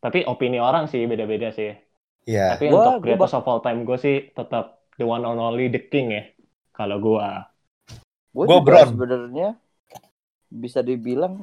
tapi 0.00 0.24
opini 0.24 0.56
orang 0.56 0.88
sih 0.88 1.04
beda-beda 1.04 1.52
sih. 1.52 1.76
Iya. 2.24 2.56
Tapi 2.56 2.72
Gua- 2.72 2.96
untuk 2.96 3.04
gua 3.04 3.04
greatest 3.04 3.36
of 3.36 3.44
all 3.44 3.60
time 3.60 3.84
gue 3.84 3.98
sih 4.00 4.32
tetap 4.32 4.88
the 4.96 5.04
one 5.04 5.28
and 5.28 5.36
only 5.36 5.68
the 5.68 5.82
king 5.92 6.08
ya. 6.16 6.24
Kalau 6.72 6.96
gua 7.04 7.51
Gue 8.34 8.46
sebenarnya 8.88 9.48
bisa 10.62 10.80
dibilang 10.88 11.34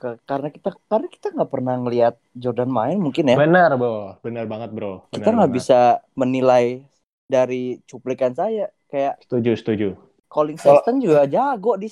ke- 0.00 0.20
karena 0.30 0.48
kita 0.56 0.70
karena 0.90 1.08
kita 1.14 1.26
nggak 1.34 1.50
pernah 1.54 1.74
ngelihat 1.82 2.14
Jordan 2.42 2.70
main 2.78 2.98
mungkin 3.06 3.26
ya. 3.34 3.38
benar 3.38 3.70
bro, 3.80 3.94
benar 4.24 4.44
banget 4.52 4.70
bro. 4.76 4.92
kita 5.12 5.28
Benar 5.28 5.32
nggak 5.36 5.52
banget. 5.52 5.58
bisa 5.58 6.00
menilai 6.20 6.84
dari 7.28 7.80
cuplikan 7.88 8.32
saya 8.36 8.68
kayak 8.90 9.14
Setuju, 9.24 9.52
setuju. 9.56 9.88
Colin 10.32 10.58
Sexton 10.58 10.96
juga 11.04 11.22
jago 11.34 11.72
di 11.82 11.88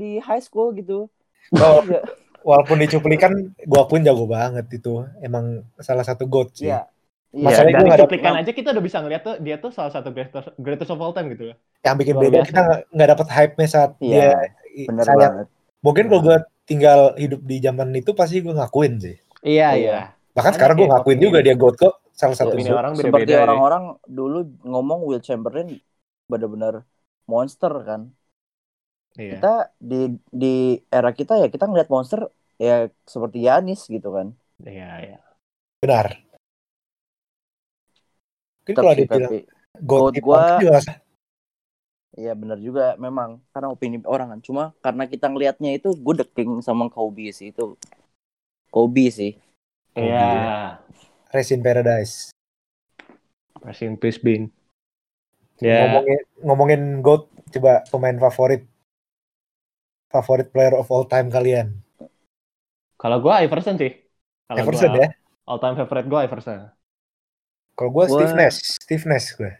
di 0.00 0.10
high 0.26 0.42
school 0.46 0.68
gitu. 0.78 1.08
Oh, 1.54 1.78
walaupun 2.48 2.76
dicuplikan, 2.84 3.32
gua 3.70 3.82
pun 3.90 4.00
jago 4.06 4.24
banget 4.36 4.66
itu. 4.78 5.04
Emang 5.26 5.44
salah 5.86 6.04
satu 6.08 6.24
God 6.34 6.48
sih. 6.60 6.72
Iya. 6.72 6.74
Iya, 7.38 7.56
Masalahnya 7.56 7.74
dari 7.74 7.90
gua 7.90 7.90
nggak 7.90 8.00
cuplikan 8.00 8.34
aja 8.38 8.50
kita 8.58 8.68
udah 8.72 8.84
bisa 8.88 8.98
ngeliat 9.02 9.22
tuh 9.26 9.34
dia 9.44 9.54
tuh 9.62 9.70
salah 9.76 9.92
satu 9.96 10.08
greatest, 10.14 10.48
greatest 10.64 10.90
of 10.94 11.00
all 11.02 11.12
time 11.16 11.26
gitu 11.34 11.44
ya. 11.50 11.54
Yang 11.84 11.96
bikin 11.96 12.14
Luar 12.14 12.24
beda 12.24 12.36
biasa. 12.40 12.48
kita 12.48 12.62
nggak- 12.88 13.08
dapet 13.12 13.26
hype-nya 13.28 13.68
saat 13.68 13.90
Iya, 14.00 14.28
dia 14.66 14.86
bener 14.88 15.04
sayang. 15.04 15.20
banget. 15.36 15.46
Mungkin 15.78 16.04
kalau 16.08 16.22
gue 16.22 16.36
tinggal 16.64 17.00
hidup 17.14 17.40
di 17.40 17.56
zaman 17.60 17.88
itu 17.92 18.10
pasti 18.10 18.40
gue 18.40 18.50
ngakuin 18.50 18.94
sih. 18.98 19.16
Iya 19.40 19.68
Iya. 19.74 20.00
Bahkan 20.32 20.50
Ada 20.50 20.56
sekarang 20.56 20.76
gue 20.80 20.88
ngakuin 20.88 21.20
juga 21.20 21.38
dia 21.38 21.54
GOAT 21.54 21.76
kok. 21.76 21.94
Salah 22.10 22.34
satu 22.34 22.56
GOAT. 22.56 22.72
orang 22.72 22.94
Seperti 22.94 23.12
beda-beda. 23.22 23.34
ya. 23.34 23.42
orang-orang 23.44 23.84
dulu 24.02 24.38
ngomong 24.62 25.00
Will 25.04 25.20
Chamberlain 25.20 25.68
benar-benar 26.24 26.88
monster 27.24 27.70
kan. 27.82 28.10
Iya. 29.14 29.38
Kita 29.38 29.54
di 29.76 30.00
di 30.26 30.54
era 30.88 31.12
kita 31.12 31.36
ya 31.36 31.46
kita 31.46 31.68
ngeliat 31.68 31.86
monster 31.86 32.26
ya 32.56 32.88
seperti 33.04 33.44
Yanis 33.44 33.84
gitu 33.84 34.08
kan. 34.10 34.32
Iya, 34.58 34.90
iya. 35.04 35.18
Benar. 35.78 36.18
Mungkin 38.64 38.72
Tapi, 38.72 38.80
kalau 38.80 38.92
dibilang 38.96 39.32
GOAT 39.76 39.84
GOAT 39.84 40.12
di 40.14 40.20
gua- 40.20 40.58
juga. 40.58 40.78
Iya 42.14 42.30
benar 42.38 42.62
juga 42.62 42.94
memang 42.94 43.42
karena 43.50 43.74
opini 43.74 43.98
orang 44.06 44.30
kan. 44.30 44.40
Cuma 44.40 44.64
karena 44.78 45.04
kita 45.10 45.26
ngelihatnya 45.26 45.74
itu 45.74 45.90
gue 45.98 46.14
the 46.22 46.26
king 46.26 46.62
sama 46.62 46.86
Kobe 46.86 47.26
sih 47.34 47.50
itu. 47.50 47.74
Kobe 48.70 49.10
sih. 49.10 49.34
Iya. 49.98 50.78
Rest 51.34 51.50
in 51.50 51.62
Paradise. 51.62 52.30
Rest 53.62 53.82
in 53.82 53.98
peace, 53.98 54.22
Bin. 54.22 54.50
Ya. 55.58 55.86
Ngomongin 55.86 56.20
ngomongin 56.42 56.82
GOAT 57.02 57.30
coba 57.54 57.82
pemain 57.90 58.18
favorit 58.18 58.62
favorit 60.10 60.46
player 60.54 60.74
of 60.78 60.86
all 60.90 61.06
time 61.06 61.30
kalian. 61.30 61.82
Kalau 62.94 63.18
gua 63.18 63.42
Iverson 63.42 63.74
sih. 63.74 63.90
Kalau 64.46 64.62
Everson 64.62 64.94
gua, 64.94 65.02
ya. 65.02 65.08
All 65.50 65.58
time 65.58 65.74
favorite 65.74 66.06
gua 66.06 66.20
Iverson. 66.26 66.70
Kalau 67.74 67.90
gue 67.90 68.06
Gua- 68.06 68.22
Steve 68.22 68.34
Nash, 68.38 68.58
Steve 68.62 69.04
Nash 69.10 69.34
gue. 69.34 69.50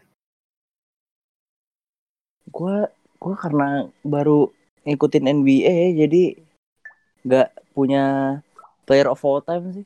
Gue 2.55 2.77
gue 3.21 3.35
karena 3.43 3.67
baru 4.13 4.39
ngikutin 4.85 5.25
NBA 5.37 5.75
jadi 6.01 6.23
nggak 7.25 7.47
punya 7.75 8.03
player 8.85 9.07
of 9.13 9.21
all 9.27 9.41
time 9.49 9.65
sih. 9.75 9.85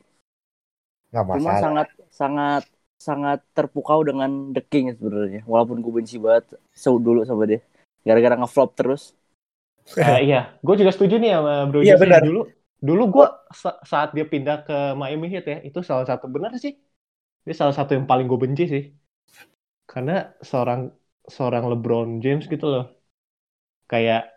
Cuma 1.33 1.53
masalah. 1.53 1.61
sangat 1.63 1.87
sangat 2.19 2.63
sangat 2.99 3.39
terpukau 3.55 3.99
dengan 4.03 4.51
The 4.55 4.61
King 4.71 4.85
sebenarnya. 4.97 5.41
Walaupun 5.47 5.77
gue 5.83 5.93
benci 5.93 6.15
banget 6.19 6.45
se- 6.75 7.03
dulu 7.07 7.23
sama 7.29 7.43
dia. 7.49 7.59
Gara-gara 8.07 8.35
ngeflop 8.39 8.69
terus. 8.79 9.13
Eh, 10.05 10.17
iya, 10.25 10.37
gue 10.65 10.73
juga 10.79 10.91
setuju 10.95 11.15
nih 11.21 11.29
sama 11.35 11.51
Bro 11.69 11.79
Iya, 11.85 11.95
benar. 12.01 12.21
Dulu, 12.27 12.39
dulu 12.87 13.01
gue 13.15 13.25
saat 13.91 14.09
dia 14.15 14.25
pindah 14.33 14.55
ke 14.67 14.73
Miami 15.01 15.25
Heat 15.31 15.45
ya, 15.51 15.57
itu 15.67 15.79
salah 15.89 16.05
satu 16.09 16.25
benar 16.35 16.51
sih. 16.63 16.73
Dia 17.45 17.55
salah 17.61 17.75
satu 17.77 17.91
yang 17.97 18.05
paling 18.11 18.25
gue 18.31 18.39
benci 18.45 18.63
sih. 18.73 18.83
Karena 19.91 20.13
seorang 20.49 20.81
seorang 21.29 21.69
LeBron 21.71 22.19
James 22.19 22.45
gitu 22.49 22.65
loh, 22.67 22.85
kayak 23.89 24.35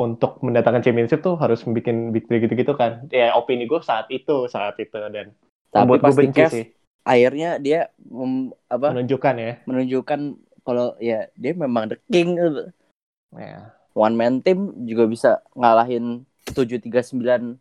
untuk 0.00 0.40
mendatangkan 0.40 0.80
championship 0.80 1.20
tuh 1.20 1.36
harus 1.36 1.60
bikin 1.68 2.08
big 2.14 2.24
play 2.24 2.40
gitu-gitu 2.40 2.72
kan. 2.72 3.04
Ya 3.12 3.36
opini 3.36 3.68
gue 3.68 3.80
saat 3.84 4.08
itu, 4.08 4.48
saat 4.48 4.76
itu 4.80 4.96
dan 4.96 5.36
Tapi 5.68 5.84
membuat 5.84 6.00
pas 6.00 6.12
gue 6.16 6.24
di 6.24 6.28
benci 6.32 6.42
sih. 6.48 6.66
akhirnya 7.04 7.50
dia 7.60 7.80
mem- 8.08 8.52
apa 8.68 8.92
Menunjukkan 8.92 9.34
ya. 9.36 9.52
menunjukkan 9.68 10.20
kalau 10.64 10.96
ya 11.00 11.28
dia 11.36 11.52
memang 11.52 11.92
The 11.92 11.96
King. 12.08 12.36
ya. 13.36 13.72
One 13.92 14.14
man 14.16 14.40
team 14.40 14.86
juga 14.86 15.04
bisa 15.10 15.30
ngalahin 15.52 16.24
739 16.56 17.58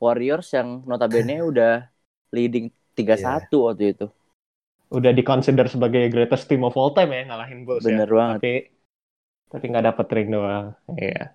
Warriors 0.00 0.48
yang 0.56 0.82
notabene 0.88 1.42
udah 1.44 1.90
leading 2.32 2.70
3-1 2.96 3.56
waktu 3.68 3.92
itu. 3.92 4.06
Udah 4.90 5.10
dikonsider 5.10 5.66
sebagai 5.66 6.08
greatest 6.08 6.44
team 6.46 6.62
of 6.62 6.76
all 6.76 6.92
time 6.92 7.10
ya, 7.10 7.22
ngalahin 7.26 7.64
Bulls 7.64 7.82
ya. 7.82 7.92
Bener 7.92 8.08
banget. 8.08 8.38
Tapi 8.40 8.52
tapi 9.48 9.64
nggak 9.70 9.86
dapet 9.86 10.06
ring 10.12 10.28
doang. 10.30 10.66
Iya. 10.94 11.34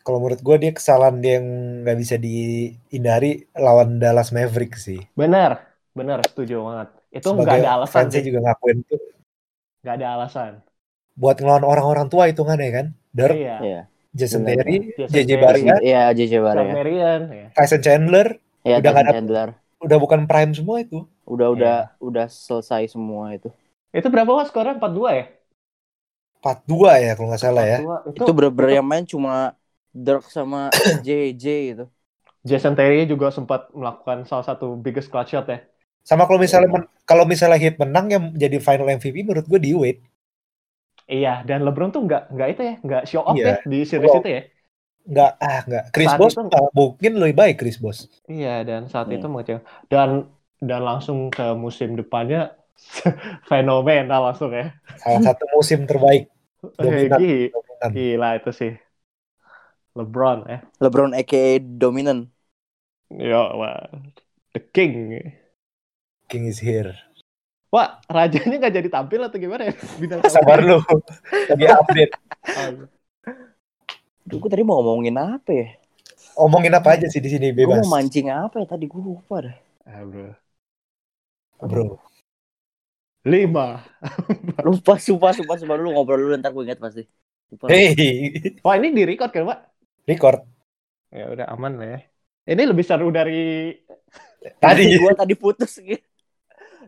Kalau 0.00 0.16
menurut 0.16 0.40
gue 0.40 0.56
dia 0.58 0.72
kesalahan 0.72 1.20
dia 1.20 1.36
yang 1.38 1.48
nggak 1.84 1.98
bisa 2.00 2.16
dihindari 2.16 3.44
lawan 3.52 4.00
Dallas 4.00 4.32
Mavericks 4.32 4.88
sih. 4.88 5.00
Benar, 5.12 5.60
benar, 5.92 6.24
setuju 6.24 6.64
banget. 6.64 6.88
Itu 7.12 7.36
nggak 7.36 7.56
ada 7.60 7.70
alasan 7.76 8.08
sih, 8.08 8.24
juga 8.24 8.48
ngakuin 8.48 8.80
tuh 8.88 9.00
nggak 9.80 9.94
ada 9.96 10.08
alasan. 10.16 10.52
buat 11.20 11.36
ngelawan 11.36 11.68
orang-orang 11.68 12.06
tua 12.08 12.32
hitungannya 12.32 12.70
kan. 12.72 12.86
Dirk, 13.12 13.36
Iya. 13.36 13.56
Iya. 13.60 13.80
Jason 14.10 14.42
Terry, 14.42 14.88
Jason 14.96 15.12
JJ. 15.12 15.30
Barea, 15.36 15.74
Iya, 15.84 16.02
JJ 16.16 16.32
Sean 16.32 16.44
Barea. 16.48 16.72
Marion, 16.72 17.20
ya. 17.28 17.46
Tyson 17.52 17.80
Chandler, 17.84 18.28
Iya, 18.64 18.80
Udah 18.80 18.90
nggak 18.90 18.94
Tyson 18.96 19.04
ada- 19.04 19.14
Chandler. 19.20 19.48
udah 19.80 19.98
bukan 20.00 20.20
prime 20.24 20.52
semua 20.56 20.76
itu. 20.80 21.04
Udah 21.30 21.48
udah 21.54 21.76
Iya. 21.86 22.02
udah 22.02 22.26
selesai 22.26 22.90
semua 22.90 23.30
itu. 23.30 23.48
Itu 23.94 24.10
berapa 24.10 24.26
was 24.34 24.50
skornya? 24.50 24.74
4-2 24.74 25.10
ya? 25.14 25.24
42 26.40 26.92
ya 26.98 27.12
kalau 27.14 27.28
nggak 27.30 27.42
salah 27.42 27.64
ya. 27.64 27.78
4-2. 27.78 27.96
Itu, 28.10 28.22
Itu 28.26 28.32
bener-bener 28.34 28.70
yang 28.80 28.86
main 28.86 29.04
cuma 29.06 29.54
Dirk 29.90 30.26
sama 30.26 30.70
JJ 31.06 31.44
itu. 31.76 31.84
Jason 32.40 32.72
Terry 32.72 33.04
juga 33.04 33.28
sempat 33.28 33.68
melakukan 33.76 34.24
salah 34.24 34.46
satu 34.46 34.72
biggest 34.74 35.12
clutch 35.12 35.36
shot 35.36 35.44
ya. 35.46 35.60
Sama 36.00 36.24
kalau 36.24 36.40
misalnya 36.40 36.72
men- 36.72 36.88
kalau 37.04 37.28
misalnya 37.28 37.60
hit 37.60 37.76
menang 37.76 38.06
yang 38.08 38.24
jadi 38.32 38.56
final 38.56 38.88
MVP 38.88 39.20
menurut 39.20 39.44
gue 39.44 39.60
di 39.60 39.76
Wade. 39.76 40.00
Iya, 41.04 41.42
dan 41.44 41.66
LeBron 41.66 41.90
tuh 41.90 42.06
nggak 42.06 42.30
nggak 42.32 42.48
itu 42.48 42.62
ya, 42.64 42.74
nggak 42.80 43.02
show 43.04 43.20
off 43.20 43.36
Iya. 43.36 43.60
ya 43.60 43.68
di 43.68 43.78
series 43.84 44.08
Oh. 44.08 44.22
itu 44.22 44.30
ya. 44.30 44.42
Nggak 45.04 45.32
ah 45.36 45.60
nggak. 45.68 45.84
Chris 45.92 46.08
Saat 46.08 46.20
Bosh 46.22 46.34
itu- 46.38 46.70
mungkin 46.72 47.12
lebih 47.20 47.36
baik 47.36 47.56
Chris 47.60 47.76
Bosh. 47.76 48.06
Iya, 48.24 48.62
dan 48.64 48.88
saat 48.88 49.10
Hmm. 49.10 49.16
itu 49.18 49.26
mengecewakan. 49.28 49.64
Dan 49.90 50.08
dan 50.60 50.80
langsung 50.84 51.28
ke 51.32 51.42
musim 51.56 51.96
depannya 51.96 52.54
fenomenal 53.48 54.20
langsung 54.32 54.52
ya. 54.52 54.72
Salah 55.00 55.20
satu 55.24 55.44
musim 55.56 55.84
terbaik. 55.88 56.28
Dominan. 56.80 57.18
Gila, 57.20 57.48
Dominan. 57.56 57.90
gila 57.96 58.28
itu 58.38 58.50
sih. 58.52 58.72
LeBron 59.96 60.38
ya. 60.46 60.58
LeBron 60.78 61.12
aka 61.18 61.58
dominant. 61.58 62.30
Yo, 63.10 63.42
wah. 63.58 63.90
The 64.54 64.60
King. 64.70 65.18
King 66.30 66.46
is 66.46 66.60
here. 66.62 66.94
Wah, 67.70 68.02
rajanya 68.10 68.58
nggak 68.58 68.74
jadi 68.82 68.88
tampil 68.90 69.20
atau 69.22 69.38
gimana 69.38 69.70
ya? 69.70 69.74
Bintang. 70.00 70.20
Sabar 70.26 70.58
lu. 70.62 70.78
Lagi 71.50 71.66
update. 71.70 72.12
Duh, 74.26 74.38
gue 74.38 74.50
tadi 74.50 74.62
mau 74.62 74.78
ngomongin 74.82 75.14
apa 75.18 75.50
ya? 75.50 75.66
Omongin 76.38 76.72
apa 76.74 76.96
aja 76.96 77.06
sih 77.10 77.20
di 77.22 77.30
sini 77.30 77.50
Gue 77.50 77.56
bebas. 77.66 77.82
mau 77.82 77.98
mancing 77.98 78.30
apa 78.30 78.62
ya 78.62 78.66
tadi 78.66 78.86
gue 78.90 79.02
lupa 79.02 79.42
dah. 79.46 79.56
ah, 79.86 80.02
bro. 80.06 80.34
Bro. 81.64 82.00
Lima. 83.28 83.84
Lupa, 84.66 84.96
sumpah, 84.96 85.32
sumpah, 85.36 85.56
sumpah 85.60 85.76
dulu 85.76 85.92
ngobrol 85.92 86.20
dulu 86.24 86.34
ntar 86.40 86.56
gue 86.56 86.64
ingat 86.64 86.80
pasti. 86.80 87.04
Lupa. 87.52 87.68
Hey, 87.68 87.92
Wah, 88.64 88.80
ini 88.80 88.96
di 88.96 89.04
record 89.04 89.30
kan, 89.32 89.44
Pak? 89.44 89.58
record. 90.08 90.40
Ya 91.12 91.28
udah 91.30 91.46
aman 91.52 91.76
lah 91.76 91.88
ya. 91.94 92.00
Ini 92.50 92.62
lebih 92.66 92.82
seru 92.86 93.12
dari 93.12 93.76
Tadi 94.56 94.96
gue 94.96 95.12
tadi 95.12 95.34
putus 95.36 95.76
gitu. 95.76 96.00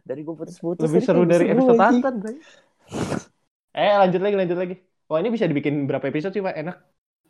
Dari 0.02 0.20
gue 0.24 0.35
putus-putus. 0.35 0.82
lebih 0.88 1.02
seru 1.04 1.22
dari 1.28 1.52
episode. 1.52 1.78
Tantan. 1.78 2.14
Eh, 3.76 3.92
lanjut 3.92 4.20
lagi, 4.24 4.37
lanjut 4.40 4.58
lagi. 4.58 4.74
Wah, 5.06 5.20
ini 5.20 5.28
bisa 5.28 5.44
dibikin 5.44 5.85
berapa 5.85 6.08
episode 6.08 6.32
sih, 6.32 6.40
Pak? 6.42 6.56
Enak. 6.56 6.76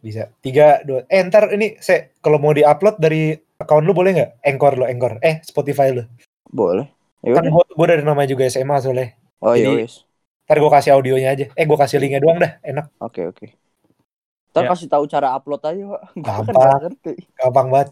bisa. 0.02 0.31
Tiga, 0.42 0.83
dua. 0.83 1.07
Eh 1.07 1.22
ntar 1.26 1.55
ini 1.55 1.78
saya 1.78 2.11
kalau 2.18 2.38
mau 2.42 2.50
diupload 2.50 2.98
dari 2.98 3.38
account 3.59 3.87
lu 3.87 3.94
boleh 3.94 4.11
nggak? 4.18 4.31
Anchor 4.42 4.72
lo, 4.78 4.85
Anchor. 4.87 5.22
Eh 5.22 5.38
Spotify 5.46 5.94
lu. 5.94 6.02
Boleh. 6.50 7.02
Ya 7.22 7.32
Kan 7.32 7.44
udah. 7.46 7.52
gua, 7.54 7.64
gua 7.70 7.87
dari 7.87 8.02
nama 8.02 8.22
juga 8.26 8.42
SMA 8.46 8.76
soalnya. 8.82 9.14
Oh 9.38 9.54
iya. 9.54 9.87
Ntar 10.46 10.58
gua 10.58 10.70
kasih 10.74 10.90
audionya 10.94 11.28
aja. 11.32 11.46
Eh 11.54 11.64
gua 11.64 11.78
kasih 11.78 12.02
linknya 12.02 12.18
doang 12.18 12.38
dah. 12.42 12.58
Enak. 12.61 12.90
Oke, 12.98 13.22
oke. 13.26 13.46
Ntar 14.52 14.66
Ya. 14.66 14.70
kasih 14.74 14.88
tahu 14.90 15.04
cara 15.06 15.32
upload 15.32 15.62
aja, 15.64 15.82
Pak. 15.87 16.02
Gue 16.14 16.22
kan 16.22 16.42
Gampang. 16.44 16.54
nggak 16.58 16.80
ngerti. 16.82 17.12
Gampang 17.38 17.68
banget. 17.70 17.88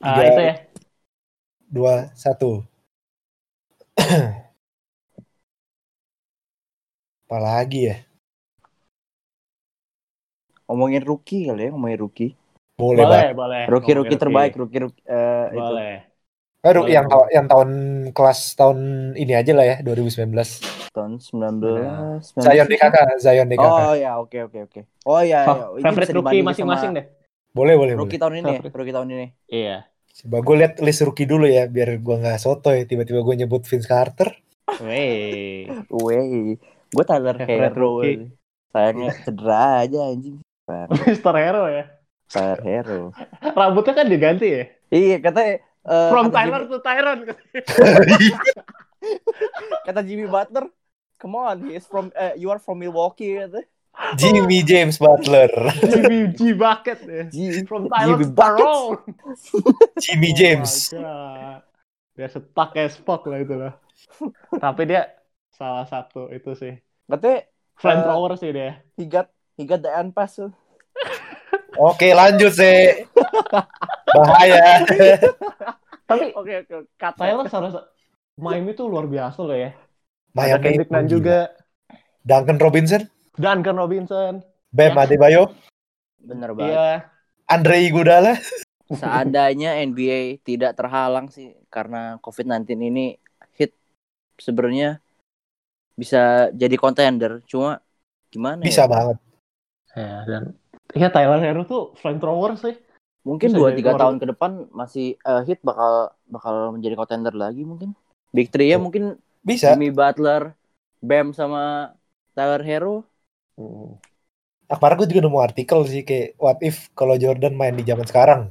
Ah, 0.00 0.14
Tiga. 0.14 0.24
itu 0.30 0.40
ya. 0.40 0.54
Dua, 1.66 1.94
satu. 2.14 2.62
Apalagi 7.26 7.90
ya? 7.90 7.96
Ngomongin 10.66 11.02
rookie 11.02 11.46
kali 11.50 11.66
ya, 11.66 11.70
ngomongin 11.74 11.98
rookie. 11.98 12.30
Boleh, 12.76 13.08
Boleh, 13.08 13.08
banget. 13.08 13.32
boleh. 13.32 13.62
Rookie 13.72 13.94
rookie 13.96 14.18
terbaik, 14.20 14.52
rookie 14.52 14.80
rookie 14.84 15.00
eh, 15.08 15.46
itu. 15.56 15.60
Boleh. 15.64 15.94
Aduh, 16.60 16.82
Boleh, 16.84 16.92
yang 16.92 17.06
boleh. 17.08 17.12
tahu 17.16 17.22
yang 17.32 17.46
tahun 17.48 17.70
kelas 18.12 18.40
tahun 18.52 18.78
ini 19.16 19.32
aja 19.32 19.52
lah 19.56 19.64
ya, 19.64 19.76
2019. 19.80 20.76
tahun 20.96 21.20
19 21.20 22.24
19 22.24 22.40
Zion 22.40 22.66
DKK, 22.68 22.96
Zion 23.20 23.48
DKK. 23.48 23.64
Oh 23.64 23.94
ya, 23.96 24.12
oke 24.20 24.38
oke 24.48 24.58
oke. 24.68 24.80
Oh 25.08 25.20
ya, 25.24 25.44
Fa- 25.44 25.56
ya. 25.56 25.66
Ini 25.76 25.84
favorite 25.88 26.14
rookie 26.20 26.40
masing-masing 26.44 26.90
sama 26.92 26.98
deh. 27.00 27.06
Boleh, 27.56 27.74
boleh, 27.80 27.92
boleh. 27.96 28.00
Rookie 28.04 28.20
tahun 28.20 28.34
ini, 28.44 28.52
ya, 28.52 28.60
rookie 28.68 28.94
tahun 28.96 29.08
ini. 29.12 29.26
Iya. 29.48 29.76
Coba 30.16 30.36
gue 30.44 30.56
liat 30.60 30.74
list 30.80 31.00
rookie 31.04 31.28
dulu 31.28 31.44
ya, 31.48 31.68
biar 31.68 31.96
gua 32.00 32.20
nggak 32.20 32.40
soto 32.40 32.72
ya. 32.72 32.84
Tiba-tiba 32.84 33.24
gue 33.24 33.34
nyebut 33.40 33.64
Vince 33.64 33.88
Carter. 33.88 34.36
Wey. 34.84 35.68
Weh, 35.88 36.56
gue 36.92 37.04
Tyler 37.08 37.36
Hero. 37.40 38.04
Sayangnya 38.72 39.12
cedera 39.24 39.84
aja 39.84 40.12
anjing. 40.12 40.36
Mister 41.08 41.32
Hero 41.40 41.72
ya. 41.72 41.95
Tyler 42.26 42.60
Hero. 42.62 43.00
Rambutnya 43.40 43.92
kan 43.94 44.06
diganti 44.06 44.46
ya. 44.46 44.64
Iya, 44.90 45.16
katanya 45.20 45.54
Eh, 45.86 46.10
From 46.10 46.34
kata 46.34 46.42
Tyler 46.42 46.62
Jimmy, 46.66 46.66
to 46.66 46.78
Tyron. 46.82 47.18
kata 49.86 50.00
Jimmy 50.02 50.26
Butler, 50.26 50.66
come 51.14 51.38
on, 51.38 51.62
he 51.62 51.78
is 51.78 51.86
from 51.86 52.10
eh, 52.18 52.34
you 52.34 52.50
are 52.50 52.58
from 52.58 52.82
Milwaukee 52.82 53.38
gitu. 53.38 53.62
Jimmy 54.18 54.60
James 54.60 54.98
Butler. 54.98 55.48
Jimmy 55.80 56.28
G 56.34 56.52
Bucket 56.52 57.00
ya. 57.06 57.24
Jimmy, 57.32 57.64
From 57.64 57.88
Tyler 57.88 58.20
Jimmy 58.20 58.34
Tyron. 58.34 58.98
Jimmy 59.96 60.30
Oh 60.30 60.36
James. 60.36 60.72
God. 60.92 61.62
Dia 62.12 62.28
stuck 62.28 62.70
as 62.76 62.94
fuck 63.00 63.24
lah 63.24 63.40
itu 63.40 63.54
lah. 63.56 63.72
Tapi 64.58 64.84
dia 64.84 65.16
salah 65.54 65.88
satu 65.88 66.28
itu 66.28 66.52
sih. 66.52 66.76
Katanya 67.08 67.46
Flamethrower 67.78 68.36
sih 68.36 68.50
dia. 68.52 68.84
he 68.98 69.08
got 69.08 69.32
he 69.56 69.64
got 69.64 69.80
the 69.80 69.88
end 69.88 70.12
pass. 70.12 70.36
tuh. 70.36 70.52
Oke, 71.78 72.12
lanjut 72.12 72.52
sih. 72.52 73.04
Bahaya. 74.08 74.82
Tapi 76.06 76.30
Oke 76.32 76.52
oke. 76.62 76.74
Kata 76.94 77.26
Tyler 77.26 77.46
salah 77.46 77.70
sa- 77.72 77.88
Miami 78.36 78.72
tuh 78.72 78.86
luar 78.86 79.08
biasa 79.08 79.40
loh 79.40 79.56
ya. 79.56 79.72
Ada 80.32 80.60
Miami 80.60 80.62
Kendrick 80.62 80.90
Nunn 80.92 81.08
juga. 81.08 81.38
Duncan 82.20 82.58
Robinson, 82.58 83.02
Duncan 83.34 83.76
Robinson. 83.76 84.32
Bam 84.68 84.92
Ya. 84.92 85.02
Adebayo, 85.02 85.42
bener 86.18 86.50
banget. 86.52 86.74
Iya. 86.74 86.90
Andre 87.46 87.76
Iguodala. 87.86 88.34
Seandainya 88.86 89.78
NBA 89.80 90.42
tidak 90.42 90.74
terhalang 90.74 91.30
sih 91.30 91.54
karena 91.70 92.18
COVID-19 92.20 92.66
ini 92.82 93.14
hit 93.54 93.72
sebenarnya 94.36 94.98
bisa 95.94 96.50
jadi 96.52 96.76
contender. 96.76 97.40
Cuma 97.46 97.80
gimana 98.28 98.60
Bisa 98.60 98.84
ya? 98.84 98.90
banget. 98.90 99.16
Ya, 99.96 100.16
dan 100.28 100.42
Iya 100.96 101.12
Tyler 101.12 101.40
Hero 101.44 101.62
tuh 101.68 101.92
flamethrower 102.00 102.56
sih. 102.56 102.74
Mungkin 103.26 103.52
Bisa 103.52 103.58
2 103.58 103.68
jadi 103.74 103.78
3 103.82 103.90
luar- 103.92 104.00
tahun 104.00 104.16
ke 104.16 104.26
depan 104.32 104.50
masih 104.72 105.06
eh, 105.18 105.42
hit 105.44 105.60
bakal 105.60 106.14
bakal 106.24 106.72
menjadi 106.72 106.94
contender 106.96 107.34
lagi 107.36 107.62
mungkin. 107.62 107.92
Big 108.32 108.48
Three 108.48 108.72
ya 108.72 108.78
mungkin 108.80 109.20
Bisa. 109.44 109.74
Jimmy 109.74 109.92
Butler, 109.92 110.56
Bam 111.04 111.30
sama 111.30 111.92
Tyler 112.32 112.62
Hero. 112.64 113.04
Hmm. 113.54 113.98
Kemarin 114.66 114.96
gue 114.98 115.08
juga 115.14 115.22
nemu 115.22 115.38
artikel 115.38 115.78
sih 115.86 116.02
kayak 116.02 116.34
what 116.42 116.58
if 116.58 116.90
kalau 116.98 117.14
Jordan 117.14 117.54
main 117.54 117.76
di 117.76 117.86
zaman 117.86 118.02
sekarang. 118.02 118.50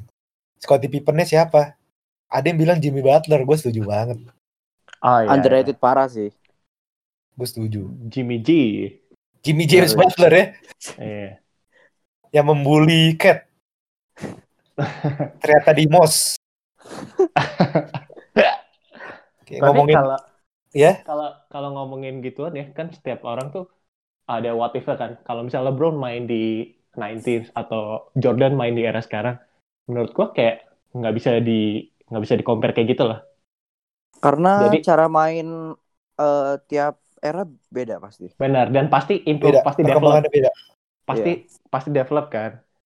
Scottie 0.62 0.88
Pippennya 0.88 1.27
siapa? 1.27 1.75
Ada 2.31 2.51
yang 2.51 2.60
bilang 2.60 2.79
Jimmy 2.79 3.03
Butler, 3.03 3.43
gue 3.43 3.58
setuju 3.60 3.84
banget. 3.84 4.23
Ah, 5.03 5.21
iya, 5.21 5.36
Underrated 5.36 5.77
parah 5.77 6.08
sih. 6.08 6.31
Gue 7.36 7.47
setuju. 7.47 7.91
iya. 7.91 8.08
Jimmy 8.08 8.38
G. 8.39 8.49
Jimmy 9.43 9.67
James 9.67 9.93
Bener. 9.93 10.08
Butler 10.10 10.31
ya, 10.34 10.45
Iya. 10.97 11.29
Yang 12.33 12.45
membuli 12.47 13.13
Cat. 13.17 13.45
Ternyata 15.39 15.71
di 15.73 15.85
Mos. 15.88 16.35
Kayak 19.45 19.61
Tapi 19.61 19.65
ngomongin 19.69 19.95
kalau 19.95 20.17
ya? 20.73 20.91
kalau 21.05 21.29
kalau 21.53 21.69
ngomongin 21.77 22.19
gituan 22.19 22.57
ya 22.57 22.65
kan 22.73 22.89
setiap 22.89 23.21
orang 23.23 23.53
tuh 23.53 23.69
ada 24.25 24.57
what 24.57 24.73
if 24.73 24.85
kan. 24.89 25.21
Kalau 25.21 25.45
misalnya 25.45 25.69
LeBron 25.69 25.95
main 25.95 26.25
di 26.25 26.65
90s 26.97 27.53
atau 27.53 28.09
Jordan 28.17 28.57
main 28.57 28.73
di 28.73 28.81
era 28.81 29.03
sekarang, 29.03 29.38
menurut 29.85 30.11
gua 30.17 30.33
kayak 30.33 30.65
nggak 30.97 31.13
bisa 31.13 31.38
di 31.43 31.85
nggak 32.09 32.23
bisa 32.25 32.35
di 32.39 32.43
compare 32.45 32.73
kayak 32.73 32.97
gitu 32.97 33.05
lah. 33.05 33.21
Karena 34.17 34.65
Jadi- 34.65 34.81
cara 34.81 35.05
main 35.05 35.77
eh, 36.17 36.53
tiap 36.65 36.97
era 37.21 37.45
beda 37.69 38.01
pasti. 38.01 38.33
Benar 38.33 38.73
dan 38.73 38.89
pasti 38.89 39.21
improve, 39.29 39.61
beda, 39.61 39.67
pasti 39.67 39.81
develop, 39.85 40.25
beda. 40.29 40.51
Pasti 41.05 41.29
pasti 41.69 41.89
develop 41.93 42.25
kan. 42.33 42.64